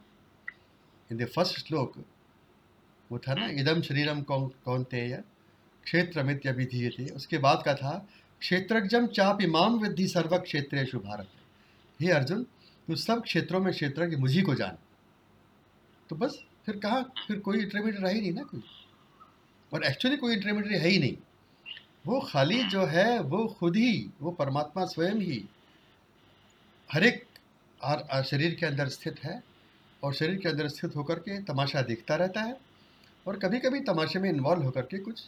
इन 1.11 1.17
द 1.17 1.27
फर्स्ट 1.27 1.59
श्लोक 1.59 2.05
वो 3.11 3.19
था 3.19 3.33
ना 3.33 3.47
hmm. 3.47 3.59
इदम 3.59 3.81
शरीरम 3.81 4.21
कौन 4.21 4.47
कौन 4.65 4.83
थे 4.83 5.09
या 5.09 5.17
क्षेत्र 5.83 6.23
में 6.23 6.39
त्यभिधीय 6.39 6.89
थे 6.89 7.09
उसके 7.09 7.37
बाद 7.37 7.63
का 7.65 7.73
था 7.73 8.07
क्षेत्रज्ञम 8.41 9.07
चाप 9.07 9.41
इमाम 9.41 9.79
विद्धि 9.79 10.07
सर्व 10.07 10.37
क्षेत्र 10.37 10.99
भारत 10.99 11.29
हे 11.99 12.11
अर्जुन 12.11 12.43
तू 12.87 12.95
सब 12.95 13.23
क्षेत्रों 13.23 13.59
में 13.59 13.73
क्षेत्रज्ञ 13.73 14.15
मुझी 14.15 14.41
को 14.41 14.55
जान 14.55 14.77
तो 16.09 16.15
बस 16.15 16.39
फिर 16.65 16.77
कहा 16.77 17.01
फिर 17.27 17.39
कोई 17.39 17.59
इंटरमीडिएट 17.59 18.01
रहा 18.01 18.11
ही 18.11 18.21
नहीं 18.21 18.33
ना 18.33 18.43
कोई 18.43 18.63
और 19.71 19.83
एक्चुअली 19.83 20.17
कोई 20.17 20.33
इंटरमीडिएट 20.33 20.81
है 20.81 20.89
ही 20.89 20.99
नहीं 20.99 21.15
वो 22.05 22.19
खाली 22.19 22.63
जो 22.63 22.85
है 22.85 23.19
वो 23.19 23.45
खुद 23.59 23.75
ही 23.75 24.09
वो 24.21 24.31
परमात्मा 24.31 24.85
स्वयं 24.85 25.19
ही 25.21 25.43
हर 26.89 27.03
एक 27.03 27.25
शरीर 28.25 28.55
के 28.55 28.65
अंदर 28.65 28.87
स्थित 28.87 29.19
है 29.19 29.41
और 30.03 30.13
शरीर 30.13 30.37
के 30.37 30.49
अंदर 30.49 30.67
स्थित 30.67 30.95
होकर 30.95 31.19
के 31.19 31.41
तमाशा 31.43 31.81
देखता 31.81 32.15
रहता 32.15 32.41
है 32.41 32.57
और 33.27 33.37
कभी 33.37 33.59
कभी 33.59 33.79
तमाशे 33.79 34.19
में 34.19 34.29
इन्वॉल्व 34.29 34.63
होकर 34.63 34.81
के 34.81 34.99
कुछ 34.99 35.23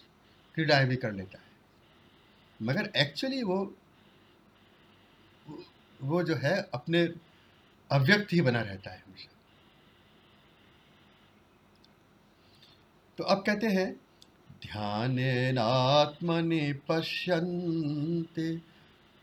क्रीडाएँ 0.56 0.88
भी 0.88 0.95
कर 0.95 1.12
लेता 1.12 1.38
है 1.38 1.51
मगर 2.62 2.91
एक्चुअली 2.97 3.41
वो 3.43 3.58
वो 6.00 6.21
जो 6.24 6.36
है 6.36 6.56
अपने 6.74 7.04
अव्यक्त 7.89 8.34
ही 8.34 8.41
बना 8.41 8.62
रहता 8.62 8.91
है 8.91 8.97
हमेशा 8.97 9.30
तो 13.17 13.24
अब 13.26 13.43
कहते 13.45 13.67
हैं 13.67 13.91
ध्यान 14.63 15.15
ध्यानात्मनि 15.15 16.62
पश्यन्ति 16.89 18.50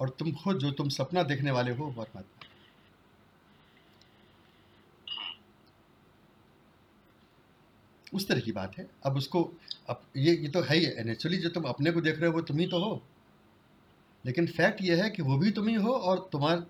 और 0.00 0.10
तुम 0.10 0.32
खुद 0.34 0.58
जो 0.58 0.72
तुम 0.72 0.90
सपना 0.90 1.24
देखने 1.24 1.52
वाले 1.52 1.72
हो 1.72 1.88
परमात्मा 1.88 2.22
उस 8.16 8.28
तरह 8.28 8.40
की 8.40 8.52
बात 8.52 8.78
है 8.78 8.88
अब 9.06 9.18
उसको 9.18 9.44
अब 9.90 10.02
ये 10.18 10.36
ये 10.36 10.50
तो 10.50 10.62
है 10.62 10.78
ही 10.78 11.04
नेचुरली 11.04 11.38
जो 11.38 11.50
तुम 11.50 11.64
अपने 11.64 11.92
को 11.92 12.02
देख 12.02 12.20
रहे 12.20 12.30
हो 12.30 12.34
वो 12.34 12.42
तुम 12.42 12.60
ही 12.60 12.66
तो 12.68 12.80
हो 12.80 13.02
लेकिन 14.26 14.48
फैक्ट 14.50 14.82
ये 14.82 14.96
है 14.96 15.10
कि 15.10 15.22
वो 15.22 15.38
भी 15.38 15.52
तुम 15.52 15.68
ही 15.68 15.76
हो 15.76 15.92
और 15.92 16.28
तुम्हार 16.32 16.66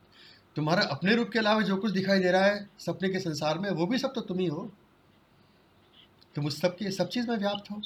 तुम्हारा 0.56 0.82
अपने 0.91 1.15
रूप 1.15 1.30
के 1.30 1.39
अलावा 1.39 1.62
जो 1.62 1.78
कुछ 1.78 1.91
दिखाई 1.91 2.19
दे 2.19 2.32
रहा 2.32 2.45
है 2.45 2.67
सपने 2.80 3.10
के 3.10 3.19
संसार 3.19 3.60
में 3.60 3.69
वो 3.71 3.86
भी 3.88 3.97
सब 3.97 4.13
तो 4.13 4.21
तुम 4.21 4.39
ही 4.39 4.45
हो 4.47 4.69
तुम 6.36 6.45
उस 6.45 6.62
सब 6.62 6.78
सब 6.91 7.10
चीज़ 7.10 7.30
में 7.30 7.38
व्याप्त 7.38 7.71
हो 7.71 7.82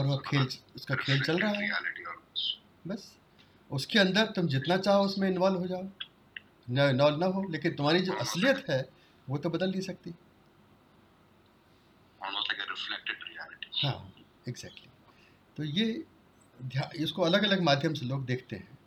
और 0.00 0.06
वह 0.06 0.16
खेल 0.26 0.46
उसका 0.76 0.94
खेल 0.94 1.20
चल 1.22 1.38
रहा 1.38 1.50
है 1.52 1.68
बस 2.86 3.10
उसके 3.70 3.98
अंदर 3.98 4.26
तुम 4.26 4.46
जितना 4.48 4.76
चाहो 4.76 5.04
उसमें 5.04 5.28
इन्वॉल्व 5.28 5.58
हो 5.58 5.66
जाओ 5.66 6.88
इन्वॉल्व 6.88 7.18
ना 7.18 7.26
हो 7.26 7.46
लेकिन 7.50 7.74
तुम्हारी 7.74 8.00
जो 8.00 8.12
असलियत 8.16 8.64
है 8.70 8.80
वो 9.26 9.38
तो 9.38 9.50
बदल 9.50 9.70
नहीं 9.70 9.80
सकती 9.80 10.14
हाँ 13.82 14.12
एग्जैक्टली 14.48 14.52
exactly. 14.52 14.88
तो 15.56 15.64
ये 15.64 16.04
इसको 17.02 17.22
अलग 17.22 17.44
अलग 17.44 17.60
माध्यम 17.60 17.94
से 17.94 18.06
लोग 18.06 18.24
देखते 18.26 18.56
हैं 18.56 18.78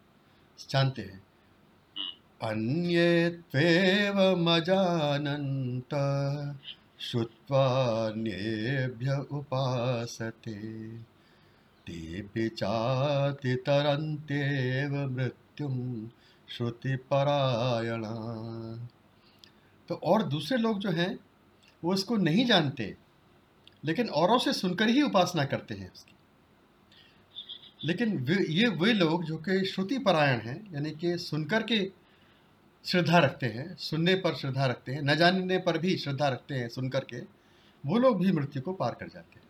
जानते 0.70 1.02
हैं 1.02 1.22
अन्य 2.42 3.30
मजान 4.38 5.26
श्रुत्वान्येभ्य 7.00 9.26
उपासते 9.32 10.54
तेऽपि 11.88 12.50
मृत्यु 14.92 15.10
मृत्युं 15.10 16.08
श्रुतिपरायणा 16.48 18.14
तो 19.90 20.00
और 20.04 20.24
दूसरे 20.24 20.58
लोग 20.58 20.80
जो 20.80 20.92
हैं 20.92 21.20
वो 21.84 21.94
इसको 21.94 22.18
नहीं 22.18 22.46
जानते 22.46 22.96
लेकिन 23.84 24.10
औरों 24.16 24.38
से 24.40 24.54
सुनकर 24.54 24.90
ही 24.90 25.02
उपासना 25.02 25.44
करते 25.46 25.76
हैं 25.76 25.92
उसकी 25.92 26.12
लेकिन 27.88 28.18
वे 28.20 28.36
ये 28.50 28.68
वे 28.76 28.94
लोग 28.94 29.24
जो 29.26 29.38
कि 29.40 29.64
श्रुति 29.66 29.98
परायण 30.00 30.40
हैं 30.40 30.58
यानी 30.74 30.92
कि 30.92 31.18
सुनकर 31.18 31.64
के 31.64 31.80
श्रद्धा 32.86 33.20
रखते 33.20 33.46
हैं 33.48 33.76
सुनने 33.80 34.16
पर 34.16 34.36
श्रद्धा 34.36 34.66
रखते 34.66 34.92
हैं 34.92 35.02
न 35.02 35.16
जानने 35.16 35.58
पर 35.58 35.78
भी 35.78 35.98
श्रद्धा 35.98 36.28
रखते 36.28 36.56
हैं 36.56 36.68
सुनकर 36.70 37.06
के 37.10 37.20
वो 37.84 37.98
लोग 37.98 38.20
भी 38.20 38.32
मृत्यु 38.32 38.62
को 38.62 38.74
पार 38.74 38.96
कर 39.00 39.08
जाते 39.08 39.40
हैं 39.40 39.51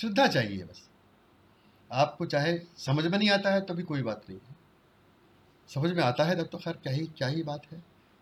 श्रद्धा 0.00 0.26
चाहिए 0.26 0.64
बस 0.64 0.88
आपको 1.90 2.26
चाहे 2.26 2.58
समझ 2.78 3.04
में 3.04 3.18
नहीं 3.18 3.30
आता 3.30 3.52
है 3.54 3.60
तो 3.60 3.74
भी 3.74 3.82
कोई 3.82 4.02
बात 4.02 4.22
नहीं 4.28 4.38
है 4.38 4.56
समझ 5.70 5.90
में 5.90 6.02
आता 6.02 6.24
है 6.24 6.36
तब 6.36 6.48
तो 6.52 6.58
खैर 6.58 6.76
क्या 6.82 6.92
ही 6.92 7.06
क्या 7.18 7.28
ही 7.28 7.42
बात 7.42 7.62
है 7.72 7.82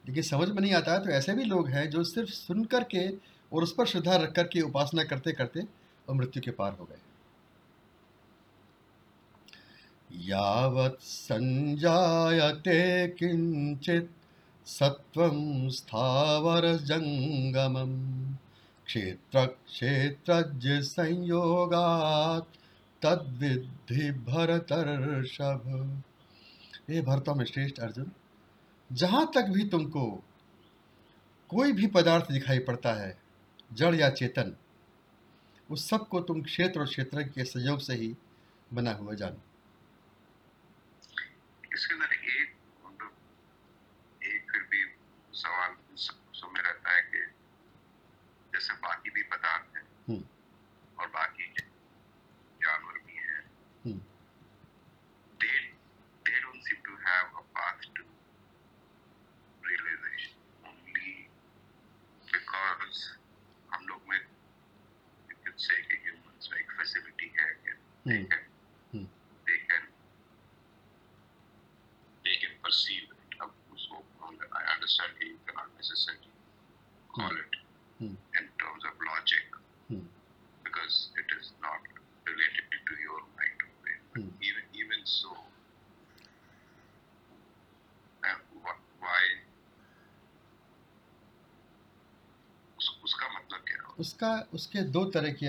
लेकिन 0.05 0.23
समझ 0.23 0.49
में 0.49 0.61
नहीं 0.61 0.73
आता 0.75 0.93
है 0.93 1.05
तो 1.05 1.11
ऐसे 1.11 1.35
भी 1.35 1.45
लोग 1.45 1.69
हैं 1.69 1.89
जो 1.91 2.03
सिर्फ 2.05 2.29
सुन 2.29 2.65
कर 2.65 2.85
के 2.85 3.09
और 3.53 3.63
उस 3.63 3.73
पर 3.75 3.87
श्रद्धा 3.87 4.17
रख 4.17 4.33
कर 4.33 4.47
के 4.53 4.61
उपासना 4.63 5.05
करते 5.05 5.33
करते 5.33 5.61
और 6.09 6.15
मृत्यु 6.17 6.43
के 6.43 6.51
पार 6.53 6.73
हो 6.81 6.85
गए 6.85 7.01
यावत 10.11 10.99
संजायते 11.03 12.81
किंचित 13.19 14.11
सत्वं 14.67 15.69
स्थावरजङ्गमं 15.71 16.83
क्षेत्रक्षेत्रज्ञ 18.87 20.81
संयोगात् 20.83 22.59
तद्विद्धि 23.03 24.11
भरतर्षभ 24.27 25.63
हे 26.91 27.01
भरता 27.03 27.35
में 27.35 27.45
श्रेष्ठ 27.45 27.81
अर्जुन 27.81 28.11
जहाँ 28.91 29.25
तक 29.35 29.49
भी 29.49 29.65
तुमको 29.69 30.05
कोई 31.51 31.73
भी 31.73 31.87
पदार्थ 31.95 32.31
दिखाई 32.33 32.59
पड़ता 32.61 32.93
है 32.95 33.17
जड़ 33.73 33.95
या 33.95 34.09
चेतन 34.13 34.55
उस 35.69 35.89
सब 35.89 36.07
को 36.09 36.21
तुम 36.21 36.43
क्षेत्र 36.43 36.81
और 36.81 36.87
क्षेत्र 36.87 37.23
के 37.29 37.45
सहयोग 37.45 37.81
से 37.81 37.95
ही 37.95 38.15
बना 38.73 38.93
हुआ 38.95 39.15
जानो 39.15 39.41
इसके 41.75 41.95
अंदर 41.95 42.13
एक 42.15 42.55
मतलब 42.87 43.13
एक 44.25 44.51
फिर 44.51 44.63
भी 44.73 44.83
सवाल 45.35 45.75
तो 45.75 45.97
सबको 45.99 46.51
में 46.53 46.61
रहता 46.63 46.97
है 46.97 47.03
कि 47.03 47.25
जैसे 48.53 48.75
बाकी 48.83 49.11
भी 49.11 49.23
पदार्थ 49.33 49.77
है 49.77 49.83
हम्म। 50.09 50.23
they 68.05 68.27
can 68.27 68.45
they 69.47 69.59
can 69.71 69.85
they 72.25 72.37
can 72.43 72.55
perceive 72.65 73.07
it. 73.11 73.19
Of 73.41 73.51
course, 73.69 73.87
I 74.53 74.63
understand 74.75 75.13
you 75.21 75.39
cannot 75.47 75.71
necessarily 75.77 76.33
call 77.15 77.31
it 77.31 77.53
in 78.01 78.17
terms 78.59 78.83
of 78.85 78.95
logic 79.07 79.47
because 80.65 81.11
it 81.15 81.29
is 81.41 81.53
not 81.63 81.83
related 82.27 82.67
to 82.73 82.95
your 82.99 83.21
mind 83.39 83.59
of 83.63 83.71
way. 83.87 83.97
But 84.15 84.23
even 84.43 84.65
even 84.75 85.01
so, 85.05 85.31
uh, 88.27 88.39
what, 88.63 88.79
why? 89.01 89.23
उसका 93.05 93.29
मतलब 93.29 93.61
क्या 93.69 93.79
है 93.79 93.95
उसका 93.99 94.31
उसके 94.55 94.83
दो 94.97 95.05
तरह 95.15 95.33
की 95.39 95.47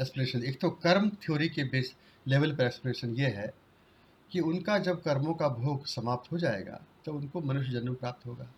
aspiration 0.00 0.42
एक 0.42 0.60
तो 0.60 0.70
कर्म 0.82 1.08
थ्योरी 1.22 1.48
के 1.48 1.64
बेस 1.64 1.94
लेवल 2.26 2.54
पर 2.56 2.64
एस्पिरेशन 2.64 3.14
ये 3.14 3.28
है 3.30 3.52
कि 4.30 4.40
उनका 4.40 4.78
जब 4.78 5.02
कर्मों 5.02 5.34
का 5.34 5.48
भोग 5.48 5.86
समाप्त 5.86 6.32
हो 6.32 6.38
जाएगा 6.38 6.80
तो 7.04 7.12
उनको 7.12 7.40
मनुष्य 7.40 7.72
जन्म 7.72 7.94
प्राप्त 7.94 8.26
होगा 8.26 8.48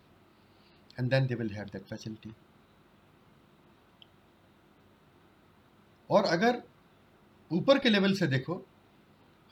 and 0.99 1.09
then 1.09 1.27
they 1.27 1.35
will 1.35 1.51
have 1.51 1.65
that 1.65 1.83
facility 1.83 2.33
और 6.09 6.25
अगर 6.25 6.61
ऊपर 7.51 7.79
के 7.79 7.89
लेवल 7.89 8.13
से 8.13 8.27
देखो 8.27 8.63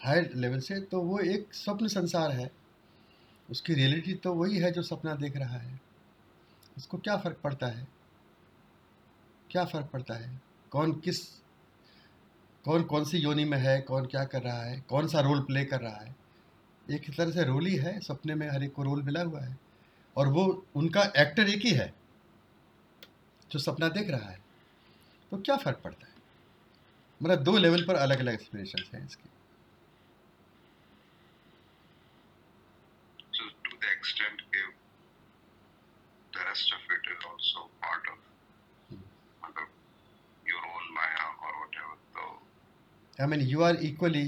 हायर 0.00 0.32
लेवल 0.36 0.60
से 0.60 0.80
तो 0.82 1.02
वो 1.02 1.20
एक 1.20 1.54
स्वप्न 1.54 1.88
संसार 1.88 2.32
है 2.32 2.52
उसकी 3.50 3.74
रियलिटी 3.74 4.14
तो 4.14 4.34
वही 4.34 4.58
है 4.58 4.72
जो 4.72 4.82
सपना 4.82 5.16
देख 5.16 5.38
रहा 5.38 5.58
है 5.58 5.80
उसको 6.78 6.98
क्या 6.98 7.18
फ़र्क 7.18 7.40
पड़ता 7.44 7.68
है 7.68 7.88
क्या 9.50 9.66
फ़र्क 9.66 9.90
पड़ता 9.94 10.14
है 10.14 10.42
कौन 10.72 10.94
किस 11.00 11.22
कौन 12.66 12.84
कौन 12.84 13.06
सी 13.06 13.18
योनि 13.18 13.46
में 13.46 13.58
है 13.58 13.80
कौन 13.82 14.06
क्या 14.06 14.24
कर 14.24 14.42
रहा 14.42 14.64
है 14.64 14.80
कौन 14.90 15.08
सा 15.08 15.20
रोल 15.20 15.42
प्ले 15.42 15.64
कर 15.66 15.82
रहा 15.82 16.00
है 16.00 16.16
एक 16.88 17.10
तरह 17.18 17.32
से 17.32 17.44
रोल 17.44 17.66
ही 17.66 17.76
है 17.76 18.00
सपने 18.00 18.36
में 18.36 18.48
हर 18.50 18.64
एक 18.64 18.74
को 18.74 18.84
रोल 18.84 19.02
मिला 19.04 19.22
हुआ 19.22 19.42
है 19.42 19.58
और 20.16 20.28
वो 20.28 20.46
उनका 20.76 21.04
एक्टर 21.18 21.50
एक 21.50 21.66
ही 21.66 21.72
है 21.72 21.94
जो 23.52 23.60
सपना 23.60 23.90
देख 23.90 24.10
रहा 24.10 24.30
है 24.30 24.40
तो 25.32 25.38
क्या 25.38 25.56
फ़र्क 25.58 25.82
पड़ता 25.84 26.08
है 26.08 26.14
मतलब 27.22 27.44
दो 27.44 27.58
लेवल 27.58 27.84
पर 27.84 27.96
अलग 27.96 28.20
अलग 28.20 28.34
एक्सप्लेनेशन 28.34 28.98
हैं 28.98 29.06
इसकी 29.06 29.30
so, 33.34 34.43
I 43.18 43.28
mean 43.28 43.42
you 43.42 43.62
are 43.62 43.84
equally 43.84 44.26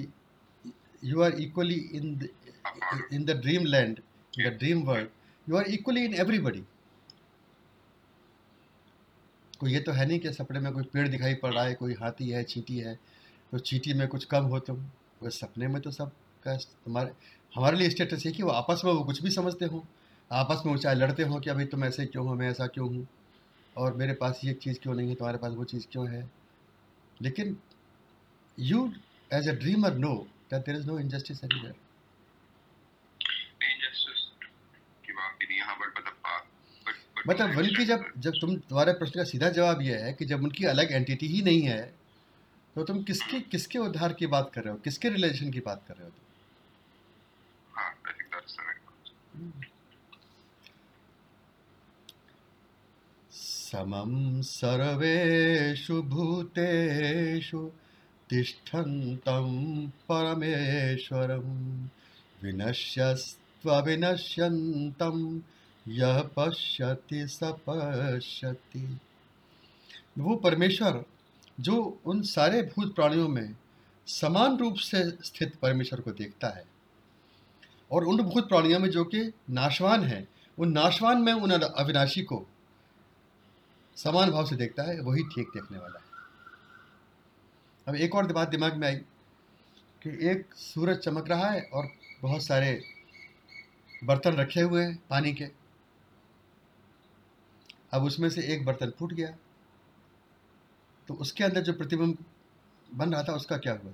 you 1.03 1.21
are 1.21 1.39
equally 1.41 1.75
in 1.93 2.15
the, 2.15 3.25
the 3.25 3.39
dream 3.41 3.65
land 3.65 3.99
the 4.33 4.53
dream 4.53 4.81
world 4.83 5.09
you 5.47 5.57
are 5.57 5.67
equally 5.69 6.05
in 6.05 6.13
everybody 6.15 6.63
कोई 9.59 9.73
ये 9.73 9.79
तो 9.79 9.91
है 9.91 10.05
नहीं 10.05 10.19
कि 10.19 10.31
सपने 10.33 10.59
में 10.59 10.71
कोई 10.73 10.83
पेड़ 10.83 11.07
दिखाई 11.07 11.33
पड़ 11.33 11.53
रहा 11.53 11.63
है 11.63 11.73
कोई 11.73 11.93
हाथी 11.93 12.29
है 12.29 12.43
चींटी 12.43 12.77
है 12.77 12.95
तो 13.53 13.59
चींटी 13.59 13.93
में 13.93 14.07
कुछ 14.07 14.25
कम 14.25 14.45
हो 14.45 14.59
तुम 14.59 14.75
वो 14.75 15.25
तो 15.25 15.29
सपने 15.29 15.67
में 15.67 15.81
तो 15.81 15.91
सब 15.91 16.11
का 16.43 16.55
तुम्हारे 16.55 17.11
हमारे 17.53 17.77
लिए 17.77 17.89
स्टेटस 17.89 18.25
है 18.25 18.31
कि 18.31 18.43
वो 18.43 18.49
आपस 18.51 18.81
में 18.85 18.91
वो 18.91 19.03
कुछ 19.03 19.21
भी 19.23 19.29
समझते 19.31 19.65
हों 19.65 19.81
आपस 20.31 20.61
में 20.65 20.71
वो 20.71 20.77
चाहे 20.77 20.95
लड़ते 20.95 21.23
हों 21.23 21.39
कि 21.39 21.49
अभी 21.49 21.65
तुम 21.65 21.83
ऐसे 21.85 22.05
क्यों 22.05 22.27
हो 22.27 22.35
मैं 22.35 22.49
ऐसा 22.49 22.67
क्यों 22.67 22.89
हूँ 22.89 23.07
और 23.75 23.93
मेरे 23.93 24.13
पास 24.13 24.41
ये 24.43 24.53
चीज़ 24.53 24.79
क्यों 24.79 24.93
नहीं 24.95 25.09
है 25.09 25.15
तुम्हारे 25.15 25.37
पास 25.37 25.53
वो 25.53 25.63
चीज़ 25.63 25.87
क्यों 25.91 26.07
है 26.09 26.29
लेकिन 27.19 27.57
you 28.57 28.93
as 29.31 29.47
a 29.47 29.53
dreamer 29.53 29.91
know 29.91 30.27
that 30.49 30.65
there 30.65 30.75
is 30.75 30.85
no 30.85 30.97
injustice 30.97 31.43
anywhere. 31.43 31.75
मतलब 37.27 37.57
उनकी 37.57 37.85
जब 37.85 38.03
जब 38.21 38.33
तुम 38.41 38.55
तुम्हारे 38.69 38.91
प्रश्न 38.93 39.19
का 39.19 39.23
सीधा 39.23 39.49
जवाब 39.49 39.81
यह 39.81 40.03
है 40.05 40.11
कि 40.13 40.25
जब 40.25 40.43
उनकी 40.43 40.65
अलग 40.65 40.91
एंटिटी 40.91 41.27
ही 41.27 41.41
नहीं 41.41 41.61
है 41.61 41.81
तो 42.75 42.83
तुम 42.83 43.01
किसके 43.03 43.39
किसके 43.51 43.79
उद्धार 43.79 44.13
की 44.13 44.27
बात 44.27 44.51
कर 44.53 44.63
रहे 44.63 44.73
हो 44.73 44.79
किसके 44.83 45.09
रिलेशन 45.09 45.49
की 45.51 45.59
बात 45.65 45.83
कर 45.87 45.93
रहे 45.95 46.05
हो 46.05 46.11
तुम 46.11 46.23
हाँ, 47.73 47.93
समम 53.31 54.41
सर्वेषु 54.41 56.01
भूतेषु 56.03 57.69
तिष्ठन्तं 58.29 59.87
परमेश्वरं 60.09 61.47
विनश्यस्त्वविनश्यन्तं 62.43 65.41
यह 65.85 66.21
पश्यति 66.37 67.27
स 67.27 67.39
पश्यति 67.67 68.99
वो 70.19 70.35
परमेश्वर 70.43 71.03
जो 71.57 71.75
उन 72.05 72.21
सारे 72.25 72.61
भूत 72.65 72.95
प्राणियों 72.95 73.27
में 73.27 73.55
समान 74.07 74.57
रूप 74.57 74.75
से 74.81 75.09
स्थित 75.23 75.55
परमेश्वर 75.61 76.01
को 76.01 76.11
देखता 76.13 76.47
है 76.57 76.63
और 77.91 78.05
उन 78.05 78.23
भूत 78.23 78.49
प्राणियों 78.49 78.79
में 78.79 78.89
जो 78.89 79.03
कि 79.05 79.31
नाशवान 79.51 80.03
है 80.03 80.27
उन 80.57 80.71
नाशवान 80.71 81.21
में 81.21 81.33
उन 81.33 81.51
अविनाशी 81.51 82.23
को 82.23 82.45
समान 83.97 84.31
भाव 84.31 84.45
से 84.45 84.55
देखता 84.55 84.83
है 84.83 84.99
वही 85.01 85.23
ठीक 85.35 85.49
देखने 85.49 85.77
वाला 85.77 85.99
है 85.99 86.04
अब 87.87 87.95
एक 87.95 88.15
और 88.15 88.31
बात 88.33 88.49
दिमाग 88.49 88.75
में 88.75 88.87
आई 88.87 88.95
कि 90.01 90.09
एक 90.29 90.53
सूरज 90.55 90.97
चमक 90.97 91.29
रहा 91.29 91.49
है 91.49 91.61
और 91.73 91.87
बहुत 92.21 92.43
सारे 92.43 92.79
बर्तन 94.05 94.31
रखे 94.31 94.61
हुए 94.61 94.83
हैं 94.83 94.95
पानी 95.09 95.33
के 95.33 95.49
अब 97.93 98.03
उसमें 98.03 98.29
से 98.29 98.41
एक 98.53 98.65
बर्तन 98.65 98.93
फूट 98.99 99.13
गया 99.13 99.35
तो 101.07 101.13
उसके 101.13 101.43
अंदर 101.43 101.61
जो 101.61 101.73
प्रतिबिंब 101.73 102.17
बन 102.89 103.13
रहा 103.13 103.23
था 103.23 103.33
उसका 103.33 103.57
क्या 103.57 103.73
हुआ 103.73 103.93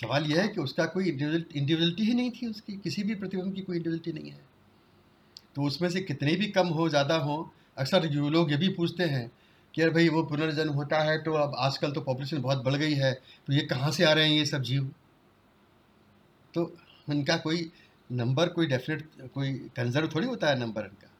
सवाल 0.00 0.26
यह 0.26 0.42
है 0.42 0.48
कि 0.48 0.60
उसका 0.60 0.84
कोई 0.86 1.08
इंडिविजुअलिटी 1.08 2.02
ही 2.02 2.14
नहीं 2.14 2.30
थी 2.30 2.46
उसकी 2.46 2.76
किसी 2.76 3.02
भी 3.02 3.14
प्रतिबिंब 3.14 3.54
की 3.54 3.62
कोई 3.62 3.76
इंडिविजुअलिटी 3.76 4.12
नहीं 4.12 4.30
है 4.30 4.44
तो 5.56 5.62
उसमें 5.62 5.88
से 5.90 6.00
कितने 6.00 6.34
भी 6.36 6.46
कम 6.46 6.68
हो 6.68 6.88
ज़्यादा 6.88 7.16
हो 7.18 7.36
अक्सर 7.78 8.08
लोग 8.10 8.50
ये 8.50 8.56
भी 8.56 8.68
पूछते 8.68 9.04
हैं 9.04 9.30
कि 9.76 9.82
अरे 9.82 9.90
भाई 9.90 10.08
वो 10.08 10.22
पुनर्जन्म 10.22 10.72
होता 10.72 10.98
है 11.02 11.18
तो 11.22 11.32
अब 11.34 11.54
आजकल 11.58 11.90
तो 11.92 12.00
पॉपुलेशन 12.00 12.40
बहुत 12.42 12.62
बढ़ 12.64 12.74
गई 12.74 12.94
है 12.94 13.12
तो 13.48 13.52
ये 13.52 13.60
कहाँ 13.66 13.90
से 13.92 14.04
आ 14.04 14.12
रहे 14.12 14.28
हैं 14.28 14.36
ये 14.36 14.44
सब 14.46 14.62
जीव 14.62 14.90
तो 16.54 16.64
उनका 17.08 17.36
कोई 17.36 17.70
नंबर 18.10 18.48
कोई 18.48 18.66
डेफिनेट 18.66 19.30
कोई 19.34 19.52
कंजर्व 19.76 20.08
थोड़ी 20.14 20.26
होता 20.26 20.48
है 20.48 20.58
नंबर 20.58 20.84
इनका 20.84 21.10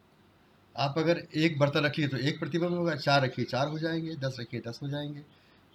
आप 0.76 0.98
अगर 0.98 1.22
एक 1.36 1.58
बर्तन 1.58 1.84
रखिए 1.84 2.08
तो 2.08 2.16
एक 2.16 2.38
प्रतिबंध 2.40 2.74
होगा 2.74 2.94
चार 2.96 3.22
रखिए 3.22 3.44
चार 3.44 3.68
हो 3.68 3.78
जाएंगे 3.78 4.16
दस 4.16 4.36
रखिए 4.40 4.62
दस 4.66 4.80
हो 4.82 4.88
जाएंगे 4.88 5.22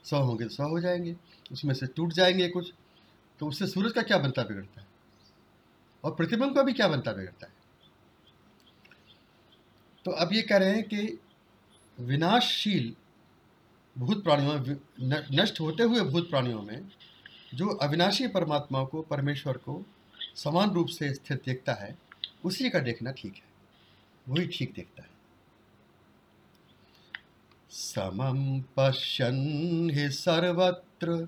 सौ 0.06 0.22
होंगे 0.22 0.44
तो 0.44 0.50
सौ 0.50 0.70
हो 0.70 0.80
जाएंगे 0.80 1.16
उसमें 1.52 1.74
से 1.74 1.88
टूट 1.88 2.14
जाएंगे 2.14 2.48
कुछ 2.48 2.74
तो 3.42 3.48
उससे 3.48 3.68
सूरज 3.68 3.92
का 3.92 4.02
क्या 4.02 4.18
बनता 4.18 4.44
बिगड़ता 4.44 4.82
है 4.82 4.88
और 6.04 6.16
प्रतिबंध 6.16 6.56
का 6.56 6.64
भी 6.64 6.74
क्या 6.74 6.88
बनता 6.88 7.14
बिगड़ता 7.14 7.48
है 7.48 7.60
तो 10.06 10.12
अब 10.12 10.34
ये 10.34 10.42
कह 10.42 10.58
रहे 10.58 10.70
हैं 10.70 10.84
कि 10.84 11.20
विनाशशील 12.08 12.94
भूत 13.96 14.24
प्राणियों 14.24 14.60
में 14.60 14.78
नष्ट 15.34 15.60
होते 15.62 15.84
हुए 15.84 16.02
भूत 16.12 16.30
प्राणियों 16.30 16.62
में 16.62 16.82
जो 17.56 17.68
अविनाशी 17.78 18.28
परमात्मा 18.36 18.84
को 18.84 19.02
परमेश्वर 19.10 19.58
को 19.58 19.84
समान 20.36 20.72
रूप 20.72 20.88
से 20.90 21.14
स्थित 21.14 21.42
देखता 21.46 21.74
है 21.74 21.96
उसी 22.46 22.70
का 22.70 22.80
देखना 22.80 23.12
ठीक 23.12 23.36
है 23.36 23.50
वही 24.26 24.48
ठीक 24.48 24.74
देखता 24.76 25.04
है 25.04 25.10
समम 27.72 28.40
पश्यन् 28.78 29.92
हि 29.92 30.06
सर्वत्र 30.12 31.28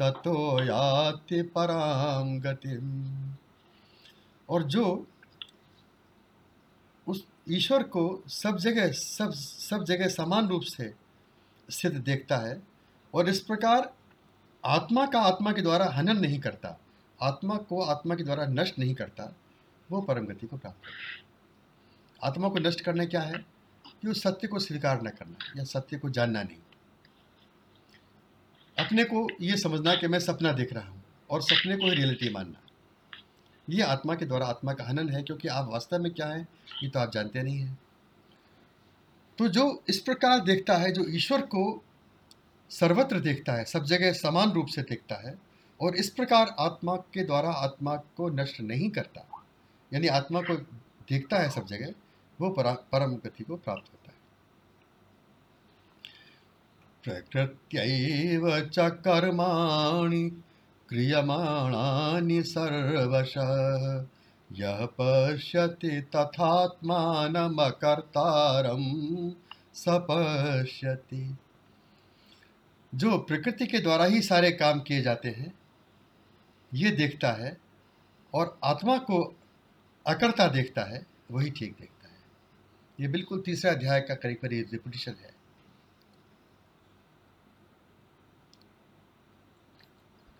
ततो 0.00 0.62
याति 0.64 1.42
पराम 1.54 2.38
गतिम 2.40 2.90
और 4.48 4.62
जो 4.66 4.84
उस 7.06 7.24
ईश्वर 7.50 7.82
को 7.88 8.04
सब 8.28 8.56
जगह 8.56 8.90
सब 8.92 9.32
सब 9.32 9.84
जगह 9.84 10.08
समान 10.08 10.48
रूप 10.48 10.62
से 10.66 10.92
सिद्ध 11.68 11.96
देखता 11.96 12.36
है 12.36 12.60
और 13.14 13.28
इस 13.28 13.40
प्रकार 13.40 13.92
आत्मा 14.64 15.06
का 15.06 15.20
आत्मा 15.20 15.52
के 15.52 15.62
द्वारा 15.62 15.86
हनन 15.90 16.18
नहीं 16.18 16.38
करता 16.40 16.76
आत्मा 17.18 17.56
को 17.68 17.82
आत्मा 17.84 18.14
के 18.14 18.24
द्वारा 18.24 18.46
नष्ट 18.50 18.78
नहीं 18.78 18.94
करता 18.94 19.32
वो 19.90 20.00
परम 20.00 20.26
गति 20.26 20.46
को 20.46 20.56
प्राप्त 20.56 20.80
करता 20.80 22.26
आत्मा 22.26 22.48
को 22.48 22.58
नष्ट 22.58 22.80
करना 22.80 23.04
क्या 23.04 23.20
है 23.20 23.44
कि 23.84 24.08
उस 24.08 24.22
सत्य 24.22 24.48
को 24.48 24.58
स्वीकार 24.58 25.02
न 25.02 25.10
करना 25.10 25.52
या 25.58 25.64
सत्य 25.64 25.98
को 25.98 26.10
जानना 26.10 26.42
नहीं 26.42 26.58
अपने 28.76 29.04
को 29.04 29.26
ये 29.40 29.56
समझना 29.56 29.94
कि 29.94 30.08
मैं 30.08 30.18
सपना 30.20 30.52
देख 30.52 30.72
रहा 30.72 30.88
हूँ 30.88 31.02
और 31.30 31.42
सपने 31.42 31.76
को 31.76 31.86
ही 31.86 31.94
रियलिटी 31.94 32.30
मानना 32.30 32.58
ये 33.68 33.82
आत्मा 33.82 34.14
के 34.14 34.24
द्वारा 34.24 34.46
आत्मा 34.46 34.72
का 34.72 34.84
हनन 34.84 35.08
है 35.08 35.22
क्योंकि 35.22 35.48
आप 35.48 35.68
वास्तव 35.72 35.98
में 35.98 36.12
क्या 36.12 36.26
हैं 36.26 36.46
ये 36.82 36.88
तो 36.88 36.98
आप 36.98 37.12
जानते 37.12 37.42
नहीं 37.42 37.58
हैं 37.58 37.78
तो 39.38 39.48
जो 39.48 39.64
इस 39.88 39.98
प्रकार 40.00 40.40
देखता 40.40 40.76
है 40.76 40.90
जो 40.92 41.04
ईश्वर 41.10 41.40
को 41.46 41.62
सर्वत्र 42.70 43.20
देखता 43.20 43.52
है 43.52 43.64
सब 43.64 43.84
जगह 43.84 44.12
समान 44.12 44.52
रूप 44.52 44.66
से 44.66 44.82
देखता 44.82 45.16
है 45.28 45.34
और 45.80 45.96
इस 45.96 46.10
प्रकार 46.10 46.54
आत्मा 46.60 46.96
के 47.14 47.24
द्वारा 47.24 47.50
आत्मा 47.60 47.96
को 48.16 48.28
नष्ट 48.32 48.60
नहीं 48.60 48.90
करता 48.90 49.26
यानी 49.92 50.08
आत्मा 50.10 50.40
को 50.40 50.54
देखता 51.08 51.38
है 51.38 51.48
सब 51.50 51.66
जगह 51.66 51.92
वो 52.38 52.50
परम 52.58 53.14
गति 53.16 53.44
को 53.44 53.56
प्राप्त 53.56 53.90
होता 53.92 53.96
है 53.98 54.01
प्रकृत्यैव 57.04 58.44
च 58.66 58.88
कर्माणि 59.04 60.22
क्रियमाणानि 60.88 62.42
सर्वशः 62.44 63.52
यः 64.50 64.84
पश्यति 64.98 66.00
तथात्मानमकर्तारं 66.14 67.24
स 69.74 69.84
पश्यति 70.10 71.24
जो 72.92 73.18
प्रकृति 73.28 73.66
के 73.66 73.78
द्वारा 73.78 74.04
ही 74.06 74.20
सारे 74.22 74.50
काम 74.54 74.80
किए 74.80 75.02
जाते 75.02 75.28
हैं 75.30 75.52
ये 76.72 76.90
देखता 76.92 77.32
है 77.34 77.56
और 78.32 78.58
आत्मा 78.64 78.96
को 79.00 79.22
अकर्ता 80.06 80.48
देखता 80.50 80.82
है 80.84 81.04
वही 81.30 81.50
ठीक 81.50 81.72
देखता 81.80 82.08
है 82.08 82.20
ये 82.98 83.08
बिल्कुल 83.08 83.42
तीसरा 83.46 83.72
अध्याय 83.72 84.00
का 84.00 84.14
करीब 84.16 84.38
करीब 84.42 84.68
रिपोटिशन 84.72 85.16
है 85.22 85.31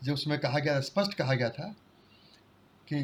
जो 0.03 0.15
उसमें 0.15 0.39
कहा 0.39 0.59
गया 0.59 0.81
स्पष्ट 0.81 1.15
कहा 1.15 1.35
गया 1.35 1.49
था 1.49 1.75
कि 2.89 3.03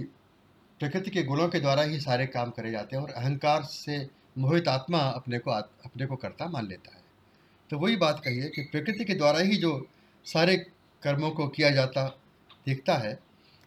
प्रकृति 0.80 1.10
के 1.10 1.22
गुणों 1.22 1.48
के 1.48 1.60
द्वारा 1.60 1.82
ही 1.82 2.00
सारे 2.00 2.26
काम 2.26 2.50
करे 2.50 2.70
जाते 2.70 2.96
हैं 2.96 3.02
और 3.02 3.10
अहंकार 3.10 3.62
से 3.64 4.08
मोहित 4.38 4.68
आत्मा 4.68 4.98
अपने 4.98 5.38
को 5.38 5.50
अपने 5.50 6.06
को 6.06 6.16
कर्ता 6.16 6.46
मान 6.48 6.66
लेता 6.66 6.94
है 6.96 7.02
तो 7.70 7.78
वही 7.78 7.96
बात 7.96 8.20
कही 8.24 8.38
है 8.38 8.48
कि 8.48 8.62
प्रकृति 8.62 9.04
के 9.04 9.14
द्वारा 9.14 9.38
ही 9.38 9.56
जो 9.56 9.72
सारे 10.26 10.56
कर्मों 11.02 11.30
को 11.30 11.46
किया 11.48 11.70
जाता 11.70 12.06
देखता 12.66 12.94
है 12.98 13.18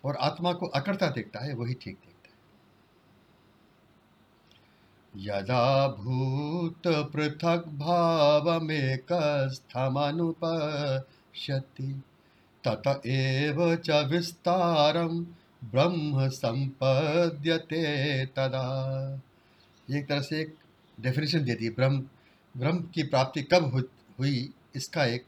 और 0.06 0.16
आत्मा 0.22 0.54
को 0.54 0.66
अकर्ता 0.66 1.10
देखता 1.10 1.44
है 1.46 1.54
वही 1.54 1.74
ठीक 1.74 1.96
देखता 1.96 2.30
है 5.16 5.26
यदा 5.26 5.88
भूत 5.88 6.88
पृथक 6.88 7.64
भाव 7.78 8.50
में 8.62 8.98
अनुपति 9.96 10.42
तत 12.64 13.02
एव 13.08 13.76
च 13.78 14.06
विस्तारम 14.10 15.20
ब्रह्म 15.66 16.28
संपद्यते 16.30 17.84
तदा 18.38 18.66
एक 19.88 20.08
तरह 20.10 20.22
से 20.22 20.40
एक 20.42 20.56
डेफिनेशन 20.98 21.44
दे 21.44 21.56
दी 21.56 21.70
ब्रह्म 21.72 22.00
ब्रह्म 22.56 22.82
की 22.96 23.04
प्राप्ति 23.06 23.42
कब 23.44 23.72
हुई 24.20 24.50
इसका 24.76 25.06
एक 25.06 25.26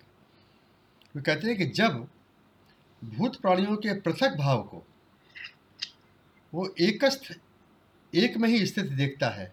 वो 1.15 1.21
कहते 1.21 1.47
हैं 1.47 1.57
कि 1.57 1.65
जब 1.73 2.07
भूत 3.01 3.35
प्राणियों 3.41 3.75
के 3.77 3.93
पृथक 4.01 4.35
भाव 4.37 4.61
को 4.63 4.83
वो 6.53 6.67
एकस्थ 6.81 7.33
एक 8.13 8.37
में 8.37 8.49
ही 8.49 8.65
स्थित 8.65 8.91
देखता 8.93 9.29
है 9.31 9.51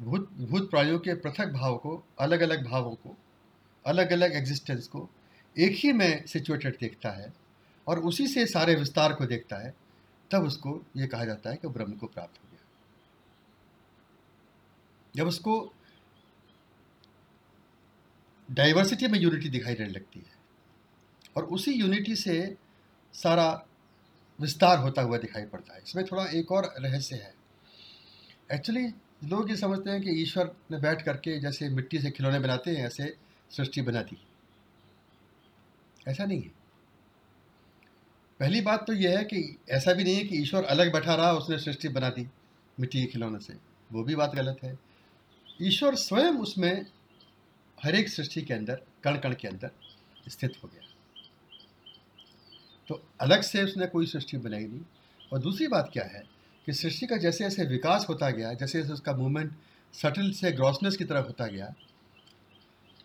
भूत 0.00 0.28
भूत 0.40 0.70
प्राणियों 0.70 0.98
के 0.98 1.14
पृथक 1.16 1.52
भाव 1.52 1.76
को 1.76 2.02
अलग 2.20 2.40
अलग 2.40 2.66
भावों 2.66 2.94
को 2.94 3.16
अलग 3.84 4.12
अलग 4.12 4.36
एग्जिस्टेंस 4.36 4.86
को 4.86 5.08
एक 5.58 5.76
ही 5.76 5.92
में 5.92 6.26
सिचुएटेड 6.26 6.76
देखता 6.80 7.10
है 7.10 7.32
और 7.86 7.98
उसी 7.98 8.26
से 8.26 8.46
सारे 8.46 8.74
विस्तार 8.74 9.12
को 9.12 9.26
देखता 9.26 9.56
है 9.56 9.74
तब 10.30 10.44
उसको 10.44 10.80
ये 10.96 11.06
कहा 11.06 11.24
जाता 11.24 11.50
है 11.50 11.56
कि 11.56 11.68
ब्रह्म 11.68 11.92
को 11.92 12.06
प्राप्त 12.06 12.38
हो 12.38 12.48
गया 12.52 12.64
जब 15.14 15.26
उसको 15.26 15.54
डाइवर्सिटी 18.48 19.08
में 19.08 19.18
यूनिटी 19.18 19.48
दिखाई 19.48 19.74
देने 19.74 19.90
लगती 19.90 20.20
है 20.20 20.36
और 21.36 21.44
उसी 21.44 21.72
यूनिटी 21.72 22.14
से 22.16 22.38
सारा 23.14 23.48
विस्तार 24.38 24.78
होता 24.78 25.02
हुआ 25.02 25.18
दिखाई 25.18 25.44
पड़ता 25.44 25.74
है 25.74 25.80
इसमें 25.86 26.04
थोड़ा 26.04 26.24
एक 26.38 26.52
और 26.52 26.72
रहस्य 26.78 27.16
है 27.16 27.34
एक्चुअली 28.52 28.86
लोग 29.24 29.50
ये 29.50 29.56
समझते 29.56 29.90
हैं 29.90 30.02
कि 30.02 30.10
ईश्वर 30.22 30.54
ने 30.70 30.78
बैठ 30.78 31.02
करके 31.02 31.38
जैसे 31.40 31.68
मिट्टी 31.68 31.98
से 31.98 32.10
खिलौने 32.10 32.38
बनाते 32.38 32.70
हैं 32.70 32.86
ऐसे 32.86 33.14
सृष्टि 33.50 33.82
बना 33.82 34.02
दी 34.02 34.18
ऐसा 36.08 36.24
नहीं 36.24 36.42
है 36.42 36.56
पहली 38.40 38.60
बात 38.60 38.86
तो 38.86 38.92
यह 38.94 39.16
है 39.18 39.24
कि 39.24 39.40
ऐसा 39.70 39.92
भी 39.92 40.04
नहीं 40.04 40.16
है 40.16 40.24
कि 40.24 40.42
ईश्वर 40.42 40.64
अलग 40.66 40.92
बैठा 40.92 41.14
रहा 41.14 41.32
उसने 41.32 41.58
सृष्टि 41.58 41.88
बना 41.88 42.08
दी 42.10 42.26
मिट्टी 42.78 43.00
के 43.00 43.06
खिलौने 43.12 43.38
से 43.38 43.54
वो 43.90 44.02
भी 44.04 44.14
बात 44.14 44.34
गलत 44.34 44.58
है 44.64 44.76
ईश्वर 45.62 45.94
स्वयं 45.96 46.36
उसमें 46.38 46.86
हर 47.78 47.94
एक 47.94 48.08
सृष्टि 48.08 48.42
के 48.42 48.54
अंदर 48.54 48.82
कण 49.04 49.18
कण 49.18 49.34
के 49.34 49.48
अंदर 49.48 49.70
स्थित 50.28 50.56
हो 50.62 50.68
गया 50.68 50.86
तो 52.88 53.02
अलग 53.20 53.42
से 53.42 53.62
उसने 53.62 53.86
कोई 53.86 54.06
सृष्टि 54.06 54.36
बनाई 54.38 54.64
नहीं 54.64 54.80
और 55.32 55.38
दूसरी 55.38 55.66
बात 55.68 55.90
क्या 55.92 56.04
है 56.04 56.22
कि 56.66 56.72
सृष्टि 56.72 57.06
का 57.06 57.16
जैसे 57.16 57.44
जैसे 57.44 57.64
विकास 57.66 58.06
होता 58.08 58.30
गया 58.30 58.52
जैसे 58.52 58.80
जैसे 58.80 58.92
उसका 58.92 59.12
मूवमेंट 59.12 59.52
सटल 59.94 60.30
से 60.30 60.52
ग्रॉसनेस 60.52 60.96
की 60.96 61.04
तरफ 61.04 61.26
होता 61.26 61.46
गया 61.46 61.74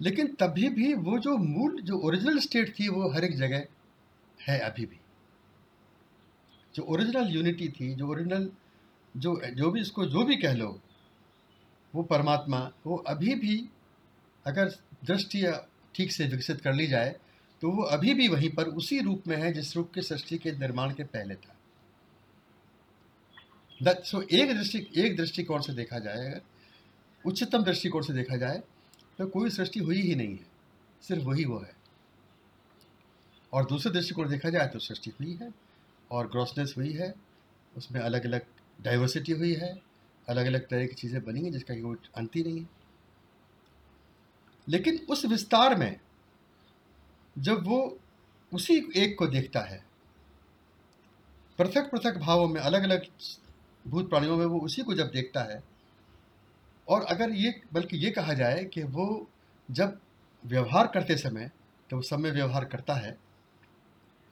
लेकिन 0.03 0.27
तभी 0.39 0.69
भी 0.69 0.93
वो 0.93 1.17
जो 1.19 1.37
मूल 1.37 1.81
जो 1.81 1.97
ओरिजिनल 1.99 2.39
स्टेट 2.39 2.73
थी 2.79 2.87
वो 2.89 3.09
हर 3.13 3.25
एक 3.25 3.35
जगह 3.37 3.65
है 4.39 4.59
अभी 4.59 4.85
भी 4.85 4.99
जो 6.75 6.83
ओरिजिनल 6.85 7.27
यूनिटी 7.27 7.67
थी 7.69 7.93
जो 7.95 8.07
ओरिजिनल 8.07 8.49
जो 9.15 9.35
जो 9.55 9.69
भी 9.71 9.81
इसको 9.81 10.05
जो 10.05 10.23
भी 10.23 10.35
कह 10.35 10.53
लो 10.53 10.69
वो 11.93 12.03
परमात्मा 12.03 12.59
वो 12.85 12.95
अभी 13.07 13.35
भी 13.35 13.57
अगर 14.45 14.69
दृष्टि 15.05 15.43
ठीक 15.95 16.11
से 16.11 16.27
विकसित 16.27 16.61
कर 16.61 16.73
ली 16.73 16.87
जाए 16.87 17.15
तो 17.61 17.71
वो 17.71 17.83
अभी 17.89 18.13
भी 18.13 18.27
वहीं 18.27 18.49
पर 18.49 18.67
उसी 18.73 18.99
रूप 18.99 19.27
में 19.27 19.35
है 19.37 19.51
जिस 19.53 19.75
रूप 19.75 19.91
के 19.95 20.01
सृष्टि 20.01 20.37
के 20.37 20.51
निर्माण 20.51 20.93
के 20.93 21.03
पहले 21.05 21.35
था 21.35 21.55
सो 23.79 24.17
so, 24.17 24.23
एक 24.23 24.53
दृष्टि 24.53 24.85
एक 24.97 25.15
दृष्टिकोण 25.17 25.61
से 25.61 25.73
देखा 25.73 25.99
जाए 25.99 26.17
अगर 26.17 26.41
उच्चतम 27.25 27.63
दृष्टिकोण 27.63 28.01
से 28.01 28.13
देखा 28.13 28.37
जाए 28.37 28.61
तो 29.19 29.27
कोई 29.27 29.49
सृष्टि 29.49 29.79
हुई 29.79 30.01
ही 30.01 30.15
नहीं 30.15 30.35
है 30.37 30.45
सिर्फ 31.03 31.23
वही 31.23 31.45
वो 31.45 31.59
है 31.59 31.75
और 33.53 33.65
दूसरे 33.65 33.91
दृष्टिकोण 33.93 34.29
देखा 34.29 34.49
जाए 34.49 34.67
तो 34.67 34.79
सृष्टि 34.79 35.11
हुई 35.19 35.33
है 35.41 35.51
और 36.11 36.27
ग्रॉसनेस 36.27 36.73
हुई 36.77 36.91
है 36.91 37.13
उसमें 37.73 37.99
अलग 38.01 38.25
अलग 38.25 38.45
डाइवर्सिटी 38.79 39.31
हुई 39.31 39.53
है 39.53 39.73
अलग 40.27 40.45
अलग 40.45 40.67
तरह 40.69 40.85
की 40.85 40.95
चीज़ें 40.95 41.23
बनी 41.23 41.43
हैं 41.43 41.51
जिसका 41.51 41.75
कोई 41.81 41.97
अंत 42.17 42.35
ही 42.35 42.43
नहीं 42.43 42.59
है 42.59 42.69
लेकिन 44.67 44.99
उस 45.09 45.25
विस्तार 45.25 45.75
में 45.77 45.99
जब 47.35 47.63
वो 47.67 47.79
उसी 48.51 48.75
एक 48.95 49.17
को 49.19 49.27
देखता 49.27 49.61
है 49.61 49.83
पृथक 51.59 51.89
पृथक 51.91 52.17
भावों 52.17 52.47
में 52.47 52.59
अलग 52.61 52.83
अलग 52.83 53.05
भूत 53.85 54.09
प्राणियों 54.09 54.37
में 54.37 54.45
वो 54.45 54.59
उसी 54.59 54.81
को 54.81 54.93
जब 54.93 55.09
देखता 55.11 55.43
है 55.43 55.61
और 56.87 57.03
अगर 57.03 57.31
ये 57.35 57.53
बल्कि 57.73 57.97
ये 57.97 58.09
कहा 58.11 58.33
जाए 58.33 58.63
कि 58.65 58.83
वो 58.83 59.05
जब 59.69 59.99
व्यवहार 60.43 60.87
करते 60.87 61.17
समय 61.17 61.49
तो 61.89 61.97
उस 61.97 62.09
समय 62.09 62.31
व्यवहार 62.31 62.65
करता 62.65 62.93
है 62.95 63.17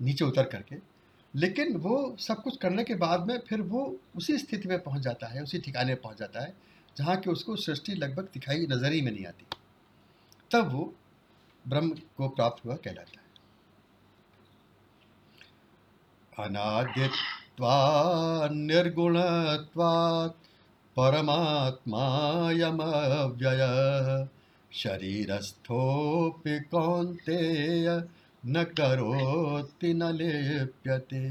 नीचे 0.00 0.26
उतर 0.26 0.46
करके 0.46 0.76
लेकिन 1.34 1.76
वो 1.78 2.16
सब 2.20 2.42
कुछ 2.44 2.58
करने 2.58 2.84
के 2.84 2.96
बाद 2.96 3.28
में 3.28 3.38
फिर 3.40 3.62
वो 3.64 3.84
उसी 4.16 4.38
स्थिति 4.38 4.70
में 4.70 4.80
पहुंच 4.80 5.02
जाता 5.02 5.28
है 5.28 5.44
उसी 5.44 5.60
ठिकाने 5.60 5.96
पहुंच 5.96 6.18
जाता 6.18 6.44
है 6.44 6.54
जहाँ 6.98 7.16
कि 7.18 7.30
उसको 7.30 7.56
सृष्टि 7.56 7.94
लगभग 7.94 8.28
दिखाई 8.34 8.66
नजर 8.72 8.92
ही 8.92 9.02
में 9.02 9.12
नहीं 9.12 9.26
आती 9.26 9.46
तब 10.52 10.72
वो 10.72 10.94
ब्रह्म 11.66 11.90
को 12.18 12.28
प्राप्त 12.30 12.66
हुआ 12.66 12.76
कहलाता 12.76 13.20
है 13.20 13.30
अनाद्यत्वा 16.38 17.78
निर्गुण 18.54 19.18
परमात्मायमव्यय 20.98 22.52
शरीरस्थोऽपि 24.72 26.60
कौन्तेय 26.72 27.88
न 28.44 28.64
करोति 28.72 29.94
न 29.94 30.12
लेप्यते 30.16 31.22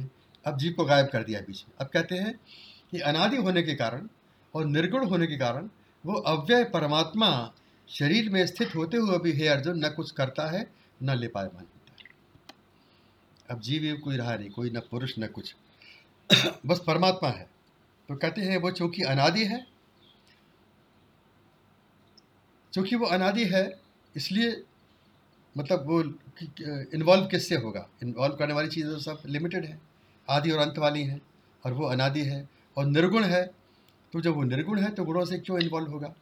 अब 0.45 0.57
जीव 0.59 0.73
को 0.73 0.85
गायब 0.85 1.07
कर 1.07 1.23
दिया 1.25 1.41
बीच 1.41 1.65
में 1.69 1.75
अब 1.81 1.89
कहते 1.89 2.15
हैं 2.17 2.33
कि 2.93 3.01
अनादि 3.03 3.37
होने 3.39 3.63
के 3.63 3.75
कारण 3.75 4.09
और 4.55 4.65
निर्गुण 4.67 5.07
होने 5.09 5.27
के 5.27 5.37
कारण 5.37 5.69
वो 6.05 6.15
अव्यय 6.29 6.65
परमात्मा 6.73 7.31
शरीर 7.89 8.29
में 8.31 8.45
स्थित 8.47 8.75
होते 8.77 8.97
हुए 8.97 9.19
भी 9.19 9.33
हे 9.33 9.49
अर्जुन 9.49 9.85
न 9.85 9.89
कुछ 9.97 10.11
करता 10.13 10.51
है 10.51 10.67
न 11.01 11.19
लिपायमान 11.19 11.65
होता 11.65 11.95
है 11.95 12.09
अब 13.49 13.61
जीव 13.61 13.97
कोई 14.05 14.17
रहा 14.17 14.35
नहीं 14.35 14.51
कोई 14.51 14.71
न 14.71 14.81
पुरुष 14.91 15.15
न 15.19 15.27
कुछ 15.29 15.55
बस 16.67 16.83
परमात्मा 16.87 17.29
है 17.31 17.49
तो 18.11 18.15
कहते 18.17 18.41
हैं 18.41 18.57
वो 18.59 18.71
चूँकि 18.73 19.03
अनादि 19.05 19.45
है 19.45 19.65
चूँकि 22.73 22.97
वो 22.97 23.07
अनादि 23.09 23.45
है 23.47 23.63
इसलिए 24.15 24.51
मतलब 25.57 25.85
वो 25.87 26.01
इन्वॉल्व 26.95 27.27
किससे 27.27 27.57
होगा 27.57 27.87
इन्वॉल्व 28.03 28.35
करने 28.37 28.55
वाली 28.55 28.69
चीज़ें 28.69 28.91
तो 28.91 28.99
सब 28.99 29.23
लिमिटेड 29.27 29.65
हैं 29.65 29.81
आदि 30.29 30.51
और 30.51 30.59
अंत 30.59 30.79
वाली 30.79 31.03
हैं 31.03 31.21
और 31.65 31.73
वो 31.73 31.87
अनादि 31.89 32.23
है 32.23 32.49
और 32.77 32.87
निर्गुण 32.87 33.25
है 33.27 33.45
तो 34.13 34.21
जब 34.21 34.35
वो 34.35 34.43
निर्गुण 34.45 34.79
है 34.79 34.91
तो 34.91 35.05
गुणों 35.05 35.25
से 35.25 35.39
क्यों 35.39 35.61
इन्वॉल्व 35.61 35.93
होगा 35.93 36.15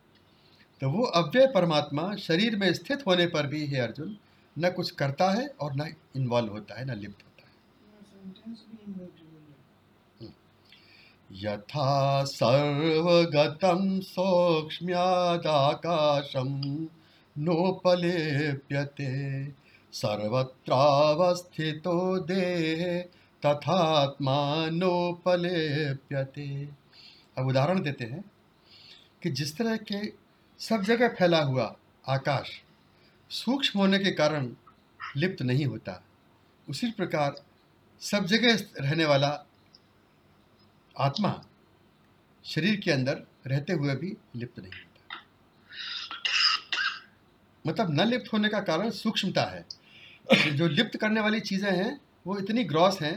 तो 0.80 0.90
वो 0.90 1.04
अव्यय 1.16 1.46
परमात्मा 1.54 2.14
शरीर 2.18 2.56
में 2.56 2.72
स्थित 2.74 3.06
होने 3.06 3.26
पर 3.28 3.46
भी 3.46 3.66
हे 3.66 3.78
अर्जुन 3.80 4.16
न 4.56 4.70
कुछ 4.70 4.90
करता 4.94 5.30
है 5.30 5.48
और 5.60 5.76
न 5.76 5.92
इन्वॉल्व 6.16 6.52
होता 6.52 6.78
है 6.78 6.84
न 6.86 6.98
लिप्त 6.98 7.24
होता 7.24 7.46
है 7.46 8.67
यथा 11.42 12.24
सर्वगतं 12.26 13.82
सौक्ष्म्यादाकाशं 14.02 14.92
नोपलेप्यते 17.36 19.10
सर्वत्रावस्थितो 19.92 21.04
देहे 22.26 23.00
तथात्मा 23.42 24.38
नोपलेप्यते 24.72 26.48
अब 27.38 27.48
उदाहरण 27.48 27.82
देते 27.82 28.04
हैं 28.04 28.24
कि 29.22 29.30
जिस 29.30 29.56
तरह 29.58 29.76
के 29.90 30.00
सब 30.60 30.82
जगह 30.84 31.08
फैला 31.18 31.42
हुआ 31.42 31.74
आकाश 32.08 32.50
सूक्ष्म 33.30 33.80
होने 33.80 33.98
के 33.98 34.10
कारण 34.12 34.50
लिप्त 35.16 35.42
नहीं 35.42 35.66
होता 35.66 36.00
उसी 36.66 36.90
प्रकार 36.92 37.36
सब 38.02 38.24
जगह 38.26 38.58
रहने 38.80 39.04
वाला 39.04 39.30
आत्मा 40.98 41.40
शरीर 42.44 42.80
के 42.80 42.90
अंदर 42.90 43.22
रहते 43.46 43.72
हुए 43.72 43.94
भी 43.94 44.16
लिप्त 44.36 44.58
नहीं 44.58 44.72
होता 44.72 45.24
मतलब 47.64 47.90
न 47.90 48.06
लिप्त 48.06 48.32
होने 48.32 48.48
का 48.48 48.60
कारण 48.60 48.90
सूक्ष्मता 48.90 49.44
है 49.44 49.64
जो 50.56 50.68
लिप्त 50.68 50.96
करने 50.96 51.20
वाली 51.20 51.40
चीज़ें 51.40 51.70
हैं 51.70 51.98
वो 52.26 52.38
इतनी 52.38 52.64
ग्रॉस 52.64 53.00
हैं 53.02 53.16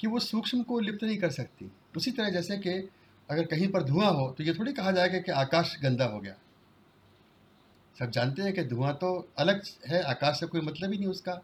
कि 0.00 0.06
वो 0.06 0.18
सूक्ष्म 0.20 0.62
को 0.62 0.78
लिप्त 0.80 1.04
नहीं 1.04 1.18
कर 1.18 1.30
सकती 1.30 1.70
उसी 1.96 2.10
तरह 2.10 2.30
जैसे 2.30 2.56
कि 2.58 2.70
अगर 3.28 3.44
कहीं 3.44 3.68
पर 3.68 3.82
धुआं 3.82 4.14
हो 4.14 4.30
तो 4.38 4.44
ये 4.44 4.52
थोड़ी 4.54 4.72
कहा 4.72 4.90
जाएगा 4.90 5.18
कि 5.18 5.32
आकाश 5.32 5.76
गंदा 5.82 6.04
हो 6.04 6.20
गया 6.20 6.34
सब 7.96 8.10
जानते 8.10 8.42
हैं 8.42 8.52
कि 8.52 8.64
धुआं 8.64 8.92
तो 8.94 9.12
अलग 9.38 9.62
है 9.86 10.02
आकाश 10.02 10.40
से 10.40 10.46
कोई 10.46 10.60
मतलब 10.60 10.92
ही 10.92 10.98
नहीं 10.98 11.08
उसका 11.08 11.40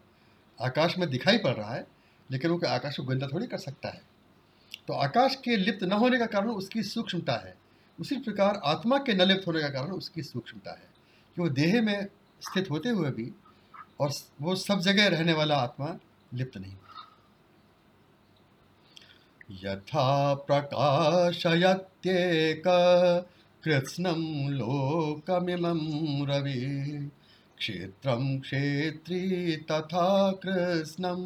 आकाश 0.60 0.98
में 0.98 1.08
दिखाई 1.10 1.38
पड़ 1.38 1.54
रहा 1.54 1.74
है 1.74 1.86
लेकिन 2.30 2.50
वो 2.50 2.60
आकाश 2.68 2.96
को 2.96 3.02
गंदा 3.04 3.26
थोड़ी 3.26 3.46
कर 3.46 3.58
सकता 3.58 3.88
है 3.88 4.02
तो 4.88 4.94
आकाश 4.94 5.34
के 5.44 5.56
लिप्त 5.56 5.84
न 5.84 5.92
होने 5.94 6.18
का 6.18 6.26
कारण 6.26 6.48
उसकी 6.52 6.82
सूक्ष्मता 6.84 7.36
है 7.46 7.54
उसी 7.98 8.16
प्रकार 8.18 8.60
आत्मा 8.64 8.98
के 8.98 9.14
न 9.14 9.28
लिप्त 9.28 9.46
होने 9.46 9.60
का 9.60 9.68
कारण 9.68 9.90
उसकी 9.92 10.22
सूक्ष्मता 10.22 10.70
है 10.70 10.88
कि 11.36 11.40
वो 11.40 11.48
देह 11.50 11.80
में 11.82 12.06
स्थित 12.42 12.70
होते 12.70 12.88
हुए 12.88 13.10
भी 13.10 13.32
और 14.00 14.10
वो 14.42 14.54
सब 14.56 14.80
जगह 14.80 15.08
रहने 15.08 15.32
वाला 15.32 15.56
आत्मा 15.58 15.96
लिप्त 16.34 16.56
नहीं 16.56 16.76
यथा 19.54 20.34
प्रकाशयत्येक 20.48 21.82
कृत्स्नं 23.64 24.22
लोकमिम 24.50 25.66
रवि 26.30 26.60
क्षेत्रं 27.58 28.38
क्षेत्री 28.40 29.56
तथा 29.70 30.08
कृत्स्नं 30.42 31.22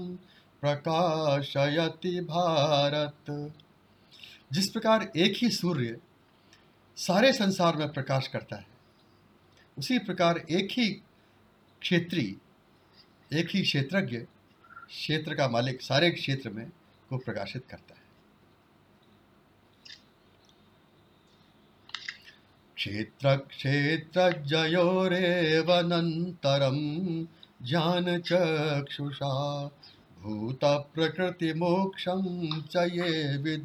प्रकाशयति 0.62 2.20
भारत 2.20 3.30
जिस 4.52 4.68
प्रकार 4.68 5.10
एक 5.16 5.36
ही 5.36 5.48
सूर्य 5.50 5.96
सारे 6.98 7.32
संसार 7.32 7.76
में 7.76 7.92
प्रकाश 7.92 8.26
करता 8.28 8.56
है 8.56 8.66
उसी 9.76 9.98
प्रकार 9.98 10.38
एक 10.50 10.70
ही 10.70 10.88
क्षेत्री 11.82 12.24
एक 13.30 13.48
ही 13.50 13.62
क्षेत्रज्ञ 13.62 14.18
क्षेत्र 14.18 15.34
का 15.34 15.48
मालिक 15.48 15.82
सारे 15.82 16.10
क्षेत्र 16.10 16.50
में 16.50 16.66
को 17.10 17.18
प्रकाशित 17.18 17.64
करता 17.70 17.94
है 17.94 17.98
क्षेत्र 22.76 23.36
क्षेत्र 23.48 24.30
जयोरेवनंतरम 24.46 25.56
ज्ञान 27.62 28.18
चक्षुषा 28.20 29.30
भूतप्रकृतिमोक्षं 30.22 32.22
च 32.62 32.88
ये 32.92 33.56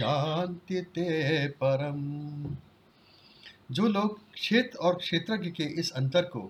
यान्ति 0.00 0.82
ते 0.94 1.54
परम 1.54 2.56
जो 3.70 3.88
लोग 3.88 4.32
क्षेत्र 4.32 4.78
और 4.78 4.94
क्षेत्रज्ञ 4.94 5.50
के 5.50 5.80
इस 5.80 5.92
अंतर 5.92 6.26
को 6.26 6.49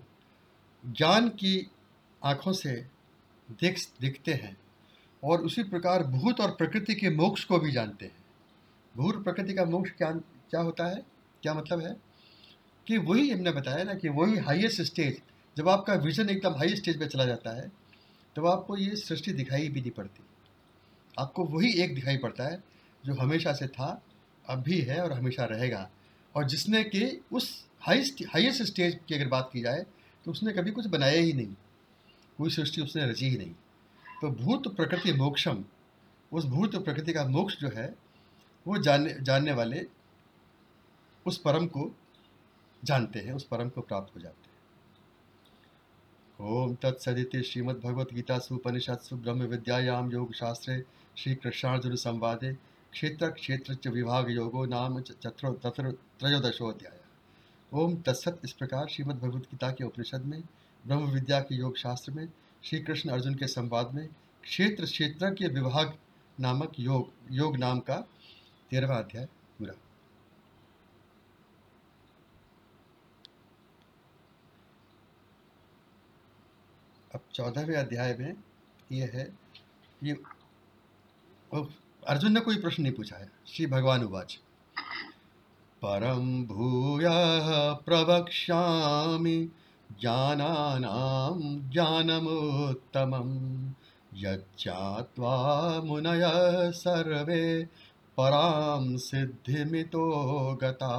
ज्ञान 0.83 1.29
की 1.35 1.71
आँखों 2.21 2.53
से 2.53 2.85
देख 3.61 3.79
देखते 4.01 4.33
हैं 4.33 4.57
और 5.23 5.41
उसी 5.41 5.63
प्रकार 5.63 6.07
भूत 6.07 6.41
और 6.41 6.51
प्रकृति 6.51 6.95
के 6.95 7.15
मोक्ष 7.15 7.43
को 7.43 7.59
भी 7.59 7.71
जानते 7.71 8.05
हैं 8.05 8.23
भूत 8.95 9.23
प्रकृति 9.23 9.53
का 9.53 9.65
मोक्ष 9.65 9.91
क्या 9.91 10.11
क्या 10.11 10.61
होता 10.61 10.87
है 10.87 11.05
क्या 11.43 11.53
मतलब 11.53 11.81
है 11.81 11.95
कि 12.87 12.99
वही 12.99 13.29
हमने 13.29 13.51
बताया 13.51 13.83
ना 13.83 13.93
कि 13.93 14.11
वही 14.11 14.39
हाईएस्ट 14.39 14.81
स्टेज 14.81 15.21
जब 15.57 15.69
आपका 15.69 16.01
विजन 16.01 16.29
एकदम 16.29 16.53
हाई 16.53 16.75
स्टेज 16.75 16.99
पे 16.99 17.07
चला 17.07 17.25
जाता 17.25 17.55
है 17.55 17.71
तब 18.35 18.47
आपको 18.47 18.77
ये 18.77 18.95
सृष्टि 18.95 19.33
दिखाई 19.33 19.67
भी 19.69 19.81
नहीं 19.81 19.91
पड़ती 19.91 20.23
आपको 21.17 21.43
वही 21.47 21.71
एक 21.83 21.93
दिखाई 21.95 22.17
पड़ता 22.17 22.43
है 22.43 22.63
जो 23.03 23.13
हमेशा 23.13 23.53
से 23.53 23.67
था 23.67 23.89
अब 24.45 24.61
भी 24.61 24.79
है 24.81 25.01
और 25.03 25.13
हमेशा 25.13 25.45
रहेगा 25.45 25.89
और 26.35 26.47
जिसने 26.49 26.83
कि 26.83 27.05
उस 27.31 27.47
हाईस्ट 27.81 28.23
हाइस्ट 28.29 28.63
स्टेज 28.63 28.99
की 29.07 29.15
अगर 29.15 29.27
बात 29.27 29.49
की 29.53 29.61
जाए 29.61 29.85
तो 30.25 30.31
उसने 30.31 30.53
कभी 30.53 30.71
कुछ 30.71 30.87
बनाया 30.87 31.21
ही 31.21 31.33
नहीं 31.33 31.53
कोई 32.39 32.49
सृष्टि 32.49 32.81
उसने 32.81 33.05
रची 33.09 33.29
ही 33.29 33.37
नहीं 33.37 33.53
तो 34.05 34.29
भूत 34.43 34.75
प्रकृति 34.75 35.13
मोक्षम 35.13 35.63
उस 36.31 36.45
भूत 36.45 36.75
प्रकृति 36.75 37.13
का 37.13 37.25
मोक्ष 37.27 37.57
जो 37.59 37.69
है 37.75 37.93
वो 38.65 38.77
जानने 38.77 39.13
जानने 39.21 39.51
वाले 39.53 39.85
उस 41.25 41.37
परम 41.37 41.67
को 41.67 41.91
जानते 42.83 43.19
हैं 43.19 43.33
उस 43.33 43.43
परम 43.43 43.69
को 43.69 43.81
प्राप्त 43.81 44.15
हो 44.15 44.21
जाते 44.21 44.41
हैं 44.41 44.44
ओम 46.39 46.73
तत्सदिति 46.83 47.41
श्रीमद्भगवद्गीतासु 47.43 48.55
उपनिषत्सु 48.55 49.15
ब्रह्म 49.17 49.43
विद्यायाम 49.49 50.11
योगशास्त्रे 50.11 50.77
श्रीकृष्णार्जुन 51.17 51.95
संवादे 51.95 52.51
क्षेत्र 52.93 53.29
क्षेत्र 53.31 53.89
विभाग 53.89 54.31
योगो 54.31 54.65
नाम 54.65 54.99
चत्रो 55.01 55.51
तत्र 55.63 55.91
त्रयोदशोध्याय 56.19 56.99
ओम 57.71 57.95
तत्सत 58.01 58.41
इस 58.43 58.53
प्रकार 58.53 58.87
श्रीमद्भगवद्गीता 58.87 59.71
के 59.71 59.83
उपनिषद 59.83 60.25
में 60.25 60.41
ब्रह्म 60.83 61.11
विद्या 61.11 61.39
के 61.41 61.55
योग 61.55 61.77
शास्त्र 61.77 62.11
में 62.11 62.27
श्री 62.63 62.79
कृष्ण 62.79 63.09
अर्जुन 63.09 63.35
के 63.35 63.47
संवाद 63.47 63.93
में 63.95 64.07
क्षेत्र 64.43 64.85
क्षेत्र 64.85 65.29
के 65.33 65.47
विभाग 65.53 65.93
नामक 66.37 66.79
योग 66.79 67.11
योग 67.31 67.57
नाम 67.57 67.79
का 67.89 67.99
तेरहवा 68.71 68.97
अध्याय 68.97 69.27
चौदहवें 77.35 77.75
अध्याय 77.75 78.15
में 78.19 78.35
ये 78.91 79.05
है 79.13 79.23
कि 80.01 80.11
अर्जुन 82.03 82.31
ने 82.31 82.39
कोई 82.39 82.57
प्रश्न 82.57 82.83
नहीं 82.83 82.93
पूछा 82.93 83.17
है 83.17 83.29
श्री 83.47 83.65
भगवान 83.67 84.03
उवाच 84.03 84.37
परम 85.81 86.27
भूय 86.47 87.05
प्रवक्ष्यामि 87.85 89.37
ज्ञानानां 90.01 91.39
ज्ञानमुत्तमं 91.71 93.33
यज्ञा 94.17 94.77
मुनय 95.85 96.23
सर्वे 96.75 97.43
पराम 98.17 98.95
सिद्धिमितो 98.97 100.05
गता 100.61 100.93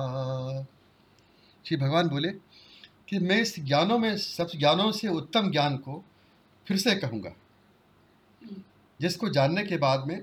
श्री 1.64 1.76
भगवान 1.76 2.08
बोले 2.08 2.32
कि 3.08 3.18
मैं 3.20 3.40
इस 3.40 3.54
ज्ञानों 3.60 3.98
में 3.98 4.16
सब 4.18 4.50
ज्ञानों 4.56 4.90
से 4.92 5.08
उत्तम 5.12 5.50
ज्ञान 5.50 5.76
को 5.78 6.02
फिर 6.66 6.76
से 6.76 6.94
कहूँगा 6.94 7.34
जिसको 9.00 9.28
जानने 9.28 9.64
के 9.64 9.76
बाद 9.76 10.06
में 10.06 10.20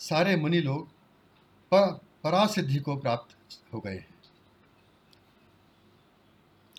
सारे 0.00 0.36
मुनि 0.36 0.60
लोग 0.60 0.88
पर, 1.72 2.46
सिद्धि 2.48 2.78
को 2.78 2.96
प्राप्त 2.96 3.36
हो 3.74 3.80
गए 3.80 3.94
हैं 3.94 4.10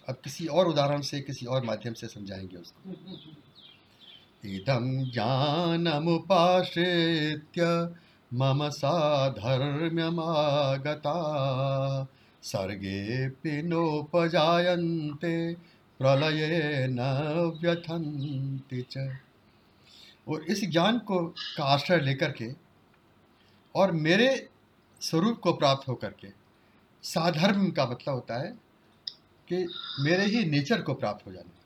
अब 0.07 0.15
किसी 0.23 0.47
और 0.47 0.67
उदाहरण 0.67 1.01
से 1.01 1.19
किसी 1.21 1.45
और 1.45 1.65
माध्यम 1.65 1.93
से 1.93 2.07
समझाएंगे 2.07 2.57
उसको 2.57 2.93
इदम 4.47 4.87
ज्ञानमुपाश्रित्य 5.11 5.97
मम 8.31 8.69
सा 8.69 8.91
साधर्म्यमागता 9.29 11.13
सर्गे 12.43 13.29
पिनोपजायन्ते 13.43 15.35
प्रलय 15.99 16.87
न 16.89 17.01
व्यथंति 17.61 18.81
च 18.91 19.07
और 20.27 20.43
इस 20.43 20.63
ज्ञान 20.65 20.97
को 21.01 21.19
का 21.27 21.63
आश्रय 21.65 21.99
लेकर 21.99 22.31
के 22.31 22.49
और 23.75 23.91
मेरे 23.91 24.29
स्वरूप 25.01 25.39
को 25.39 25.53
प्राप्त 25.53 25.87
होकर 25.87 26.09
के 26.19 26.27
साधर्म 27.03 27.69
का 27.71 27.85
मतलब 27.85 28.13
होता 28.13 28.39
है 28.39 28.51
कि 29.47 29.65
मेरे 29.99 30.25
ही 30.25 30.43
नेचर 30.45 30.81
को 30.81 30.93
प्राप्त 30.93 31.25
हो 31.27 31.31
जाना 31.31 31.51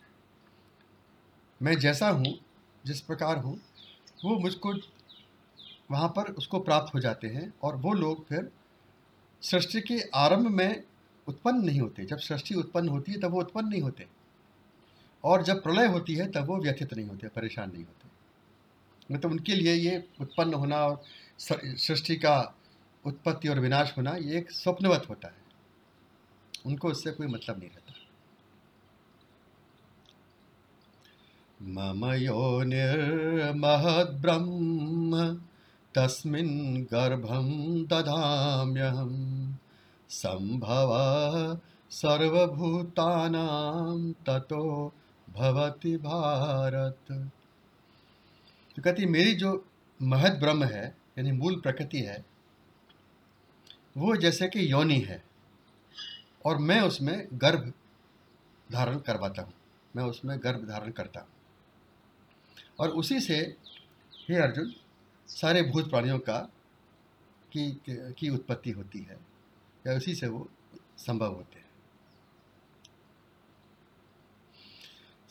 मैं 1.61 1.77
जैसा 1.79 2.09
हूँ 2.09 2.33
जिस 2.83 3.01
प्रकार 3.01 3.37
हूँ 3.37 3.57
वो 4.25 4.37
मुझको 4.39 4.73
वहाँ 5.91 6.07
पर 6.09 6.31
उसको 6.33 6.59
प्राप्त 6.59 6.93
हो 6.93 6.99
जाते 6.99 7.27
हैं 7.27 7.51
और 7.63 7.75
वो 7.75 7.93
लोग 7.93 8.25
फिर 8.27 8.49
सृष्टि 9.43 9.81
के 9.81 9.99
आरंभ 10.15 10.47
में 10.51 10.83
उत्पन्न 11.27 11.65
नहीं 11.65 11.79
होते 11.79 12.05
जब 12.05 12.17
सृष्टि 12.19 12.55
उत्पन्न 12.55 12.89
होती 12.89 13.11
है 13.11 13.19
तब 13.19 13.31
वो 13.31 13.39
उत्पन्न 13.39 13.67
नहीं 13.67 13.81
होते 13.81 14.07
और 15.23 15.43
जब 15.43 15.61
प्रलय 15.63 15.87
होती 15.87 16.15
है 16.15 16.27
तब 16.31 16.47
वो 16.47 16.57
व्यथित 16.57 16.93
नहीं 16.93 17.07
होते 17.07 17.27
परेशान 17.35 17.71
नहीं 17.71 17.83
होते 17.83 19.13
मतलब 19.13 19.31
उनके 19.31 19.55
लिए 19.55 19.73
ये 19.73 20.03
उत्पन्न 20.21 20.53
होना 20.53 20.77
और 20.85 21.01
सृष्टि 21.39 22.15
का 22.15 22.35
उत्पत्ति 23.05 23.47
और 23.47 23.59
विनाश 23.59 23.93
होना 23.97 24.15
ये 24.17 24.37
एक 24.37 24.51
स्वप्नवत 24.51 25.05
होता 25.09 25.27
है 25.27 25.45
उनको 26.65 26.91
इससे 26.91 27.11
कोई 27.11 27.27
मतलब 27.27 27.59
नहीं 27.59 27.69
रहता 27.69 27.87
मम 31.59 32.05
यो 32.13 32.63
निर्महद्ब्रह्म 32.63 33.53
तस्मिन् 35.95 36.57
गर्भं 36.91 37.47
दधाम्यहं 37.91 39.13
सम्भव 40.09 40.91
सर्वभूतानां 41.91 43.37
ततो 44.27 44.63
भवति 45.37 45.95
भारत 45.97 47.11
तो 48.77 48.81
कहती 48.81 49.05
मेरी 49.07 49.33
जो 49.35 49.51
महद 49.99 50.39
ब्रह्म 50.39 50.63
है 50.65 50.85
यानी 51.17 51.31
मूल 51.31 51.59
प्रकृति 51.61 52.01
है 52.01 52.23
वो 53.95 54.15
जैसे 54.15 54.47
कि 54.47 54.71
योनि 54.71 54.99
है 54.99 55.21
और 56.45 56.57
मैं 56.61 56.79
उसमें 56.81 57.17
गर्भ 57.35 57.71
धारण 58.69 58.97
करवाता 58.99 59.41
हूँ 59.41 59.53
मैं 59.95 60.03
उसमें 60.03 60.37
गर्भ 60.39 60.67
धारण 60.67 60.91
करता 60.91 61.19
हूँ 61.19 61.29
और 62.79 62.89
उसी 62.95 63.19
से 63.19 63.37
हे 64.29 64.35
अर्जुन 64.41 64.73
सारे 65.29 65.61
भूत 65.61 65.89
प्राणियों 65.89 66.19
का 66.19 66.37
की 67.51 67.69
की 67.87 68.29
उत्पत्ति 68.29 68.71
होती 68.71 68.99
है 69.09 69.17
या 69.87 69.97
उसी 69.97 70.15
से 70.15 70.27
वो 70.27 70.47
संभव 70.97 71.33
होते 71.33 71.59
हैं 71.59 71.66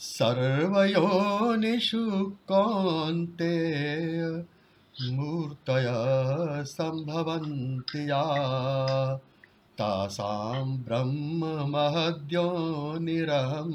सर्वयोनिषु 0.01 2.01
कौन्तेय 2.49 4.23
मूर्तयः 4.95 6.63
सम्भवन्ति 6.65 8.11
या 8.11 8.23
तासां 9.79 10.77
ब्रह्ममहद्योनिरहं 10.85 13.73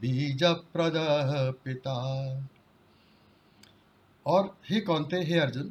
बीजप्रदः 0.00 1.50
पिता 1.64 1.96
और 4.26 4.56
हे 4.70 4.80
कौनते 4.80 5.16
हे 5.24 5.38
अर्जुन 5.38 5.71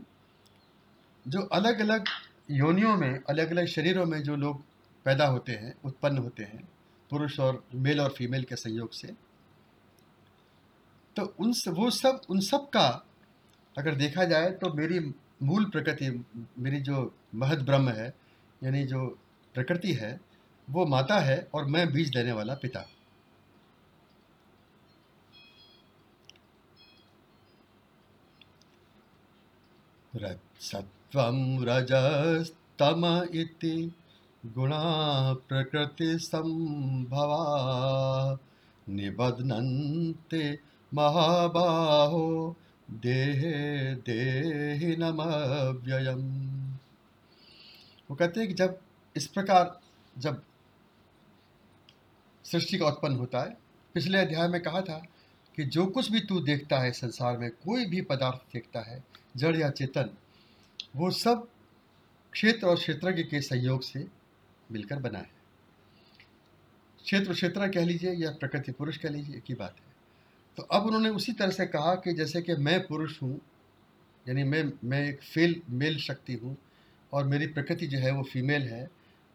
जो 1.25 1.41
अलग 1.53 1.79
अलग 1.79 2.05
योनियों 2.51 2.95
में 2.97 3.19
अलग 3.29 3.51
अलग 3.51 3.65
शरीरों 3.69 4.05
में 4.05 4.21
जो 4.23 4.36
लोग 4.36 4.61
पैदा 5.05 5.25
होते 5.27 5.51
हैं 5.55 5.73
उत्पन्न 5.86 6.17
होते 6.17 6.43
हैं 6.43 6.67
पुरुष 7.11 7.39
और 7.39 7.63
मेल 7.75 8.01
और 8.01 8.13
फीमेल 8.17 8.43
के 8.43 8.55
संयोग 8.57 8.91
से 8.93 9.13
तो 11.15 11.23
उन 11.39 11.53
वो 11.67 11.89
सब 11.89 12.21
उन 12.29 12.39
सब 12.39 12.69
का 12.69 12.88
अगर 13.75 13.95
देखा 13.95 14.23
जाए 14.25 14.51
तो 14.51 14.73
मेरी 14.73 14.99
मूल 15.43 15.65
प्रकृति 15.65 16.09
मेरी 16.59 16.79
जो 16.82 17.11
महद 17.36 17.61
ब्रह्म 17.61 17.89
है 17.89 18.13
यानी 18.63 18.84
जो 18.84 19.05
प्रकृति 19.55 19.93
है 19.93 20.19
वो 20.67 20.86
माता 20.86 21.19
है 21.19 21.38
और 21.53 21.65
मैं 21.65 21.91
बीज 21.93 22.09
देने 22.09 22.32
वाला 22.32 22.53
पिता 22.53 22.86
सत्वं 30.61 31.38
रजस्तम 31.65 33.05
इति 33.34 33.75
गुणा 34.43 34.84
संभवा 36.21 37.38
निबध्नन्ते 38.88 40.43
महाबाहो 40.91 42.55
देहे 42.93 43.95
देहि 43.95 44.95
नमव्ययम 44.99 46.21
वो 48.09 48.15
कहते 48.15 48.39
हैं 48.39 48.47
कि 48.49 48.55
जब 48.55 48.79
इस 49.15 49.27
प्रकार 49.27 49.79
जब 50.15 50.41
सृष्टि 52.45 52.77
का 52.77 52.86
उत्पन्न 52.86 53.15
होता 53.15 53.41
है 53.41 53.57
पिछले 53.95 54.17
अध्याय 54.17 54.47
में 54.47 54.61
कहा 54.61 54.82
था 54.82 55.01
कि 55.57 55.63
जो 55.65 55.86
कुछ 55.88 56.11
भी 56.11 56.19
तू 56.19 56.39
देखता 56.39 56.79
है 56.79 56.91
संसार 56.91 57.38
में 57.38 57.49
कोई 57.51 57.86
भी 57.86 58.01
पदार्थ 58.01 58.53
देखता 58.53 58.79
है 58.82 59.03
जड़ 59.38 59.55
या 59.57 59.69
चेतन 59.69 60.09
वो 60.95 61.11
सब 61.11 61.47
क्षेत्र 62.34 62.67
और 62.67 62.75
क्षेत्र 62.75 63.11
के 63.21 63.41
सहयोग 63.41 63.84
से 63.84 64.07
मिलकर 64.71 64.99
बना 64.99 65.19
है 65.19 65.29
क्षेत्र 66.99 67.34
क्षेत्र 67.34 67.67
कह 67.67 67.86
लीजिए 67.86 68.13
या 68.15 68.32
प्रकृति 68.32 68.71
पुरुष 68.71 68.97
कह 68.97 69.09
लीजिए 69.09 69.38
एक 69.38 69.43
ही 69.49 69.55
बात 69.55 69.75
है 69.79 69.90
तो 70.57 70.63
अब 70.71 70.86
उन्होंने 70.86 71.09
उसी 71.09 71.32
तरह 71.34 71.51
से 71.51 71.65
कहा 71.67 71.93
कि 71.95 72.13
जैसे 72.13 72.41
कि 72.41 72.55
मैं 72.59 72.79
पुरुष 72.88 73.21
हूँ 73.21 73.39
यानी 74.25 74.43
मैं 74.43 74.63
मैं 74.84 75.07
एक 75.09 75.21
फेल 75.23 75.61
मेल 75.71 75.97
शक्ति 75.97 76.34
हूँ 76.34 76.55
और 77.11 77.25
मेरी 77.25 77.47
प्रकृति 77.47 77.88
जो 77.88 77.99
है 77.99 78.11
वो 78.11 78.23
फीमेल 78.23 78.67
है 78.67 78.88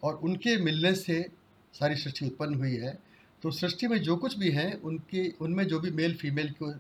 और 0.03 0.15
उनके 0.25 0.57
मिलने 0.57 0.95
से 0.95 1.25
सारी 1.75 1.97
सृष्टि 1.97 2.27
उत्पन्न 2.27 2.55
हुई 2.55 2.77
है 2.77 2.99
तो 3.43 3.51
सृष्टि 3.51 3.89
में 3.89 3.99
जो 3.99 4.17
कुछ 4.17 4.37
भी 4.39 4.51
हैं 4.51 4.73
उनके 4.81 5.29
उनमें 5.41 5.67
जो 5.67 5.81
भी 5.81 5.91
मेल 5.91 6.15
फीमेल 6.15 6.51
को 6.53 6.73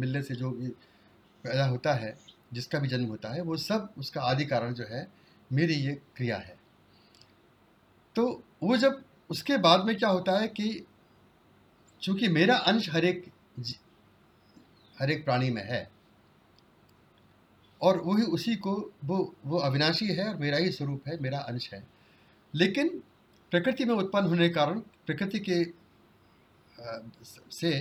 मिलने 0.00 0.22
से 0.22 0.34
जो 0.34 0.50
भी 0.50 0.68
पैदा 1.44 1.66
होता 1.66 1.94
है 1.94 2.14
जिसका 2.52 2.78
भी 2.78 2.88
जन्म 2.88 3.06
होता 3.06 3.32
है 3.34 3.40
वो 3.40 3.56
सब 3.56 3.88
उसका 3.98 4.22
आदि 4.22 4.44
कारण 4.44 4.74
जो 4.74 4.84
है 4.84 5.06
मेरी 5.50 5.74
ये 5.74 5.94
क्रिया 6.16 6.36
है 6.38 6.56
तो 8.16 8.24
वो 8.62 8.76
जब 8.76 9.02
उसके 9.30 9.56
बाद 9.58 9.84
में 9.84 9.96
क्या 9.96 10.08
होता 10.08 10.38
है 10.38 10.48
कि 10.48 10.84
चूंकि 12.02 12.28
मेरा 12.28 12.56
अंश 12.66 12.88
हर 12.90 13.04
एक 13.04 13.24
हर 14.96 15.10
एक 15.10 15.24
प्राणी 15.24 15.50
में 15.50 15.62
है 15.62 15.88
और 17.80 18.00
वही 18.00 18.22
उसी 18.30 18.54
को 18.56 18.74
वो 19.04 19.18
वो 19.44 19.58
अविनाशी 19.58 20.06
है 20.06 20.26
और 20.28 20.36
मेरा 20.36 20.56
ही 20.56 20.70
स्वरूप 20.70 21.08
है 21.08 21.18
मेरा 21.20 21.38
अंश 21.38 21.72
है 21.74 21.84
लेकिन 22.54 22.88
प्रकृति 23.52 23.84
में 23.84 23.94
उत्पन्न 23.94 24.26
होने 24.26 24.48
के 24.48 24.54
कारण 24.54 24.80
प्रकृति 25.06 25.38
के 25.40 25.64
से 27.52 27.72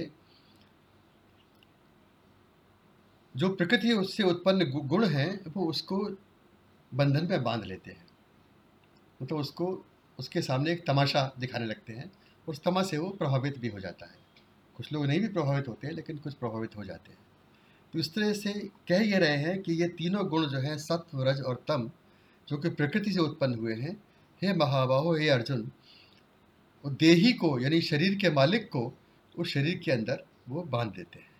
जो 3.35 3.49
प्रकृति 3.49 3.93
उससे 3.93 4.23
उत्पन्न 4.23 4.69
गुण 4.87 5.05
हैं 5.05 5.29
वो 5.47 5.65
उसको 5.65 5.99
बंधन 6.91 7.27
में 7.27 7.43
बांध 7.43 7.63
लेते 7.63 7.91
हैं 7.91 8.05
मतलब 9.19 9.37
उसको 9.37 9.67
उसके 10.19 10.41
सामने 10.41 10.71
एक 10.71 10.85
तमाशा 10.87 11.31
दिखाने 11.39 11.65
लगते 11.65 11.93
हैं 11.93 12.11
उस 12.47 12.61
तमा 12.63 12.83
से 12.83 12.97
वो 12.97 13.09
प्रभावित 13.09 13.59
भी 13.59 13.67
हो 13.67 13.79
जाता 13.79 14.05
है 14.05 14.19
कुछ 14.81 14.91
लोग 14.93 15.05
नहीं 15.05 15.19
भी 15.19 15.27
प्रभावित 15.27 15.67
होते 15.67 15.87
हैं 15.87 15.93
लेकिन 15.93 16.17
कुछ 16.17 16.33
प्रभावित 16.33 16.75
हो 16.77 16.83
जाते 16.83 17.11
हैं 17.11 17.19
तो 17.93 17.99
इस 17.99 18.13
तरह 18.13 18.31
से 18.33 18.53
कह 18.87 19.01
ये 19.01 19.17
रहे 19.19 19.35
हैं 19.37 19.61
कि 19.61 19.73
ये 19.73 19.87
तीनों 19.97 20.25
गुण 20.27 20.45
जो 20.45 20.59
हैं 20.59 20.77
सत्व 20.79 21.21
रज 21.23 21.41
और 21.41 21.61
तम 21.67 21.89
जो 22.47 22.57
कि 22.57 22.69
प्रकृति 22.71 23.11
से 23.13 23.19
उत्पन्न 23.19 23.59
हुए 23.59 23.75
हैं 23.75 23.91
हे 24.41 24.53
महाबाहो 24.53 25.13
हे 25.15 25.27
अर्जुन 25.29 25.69
देही 26.99 27.33
को 27.33 27.57
यानी 27.59 27.81
शरीर 27.83 28.15
के 28.15 28.29
मालिक 28.31 28.67
को 28.69 28.81
उस 29.35 29.53
शरीर 29.53 29.77
के 29.77 29.91
अंदर 29.91 30.23
वो 30.49 30.63
बांध 30.71 30.91
देते 30.91 31.19
हैं 31.19 31.30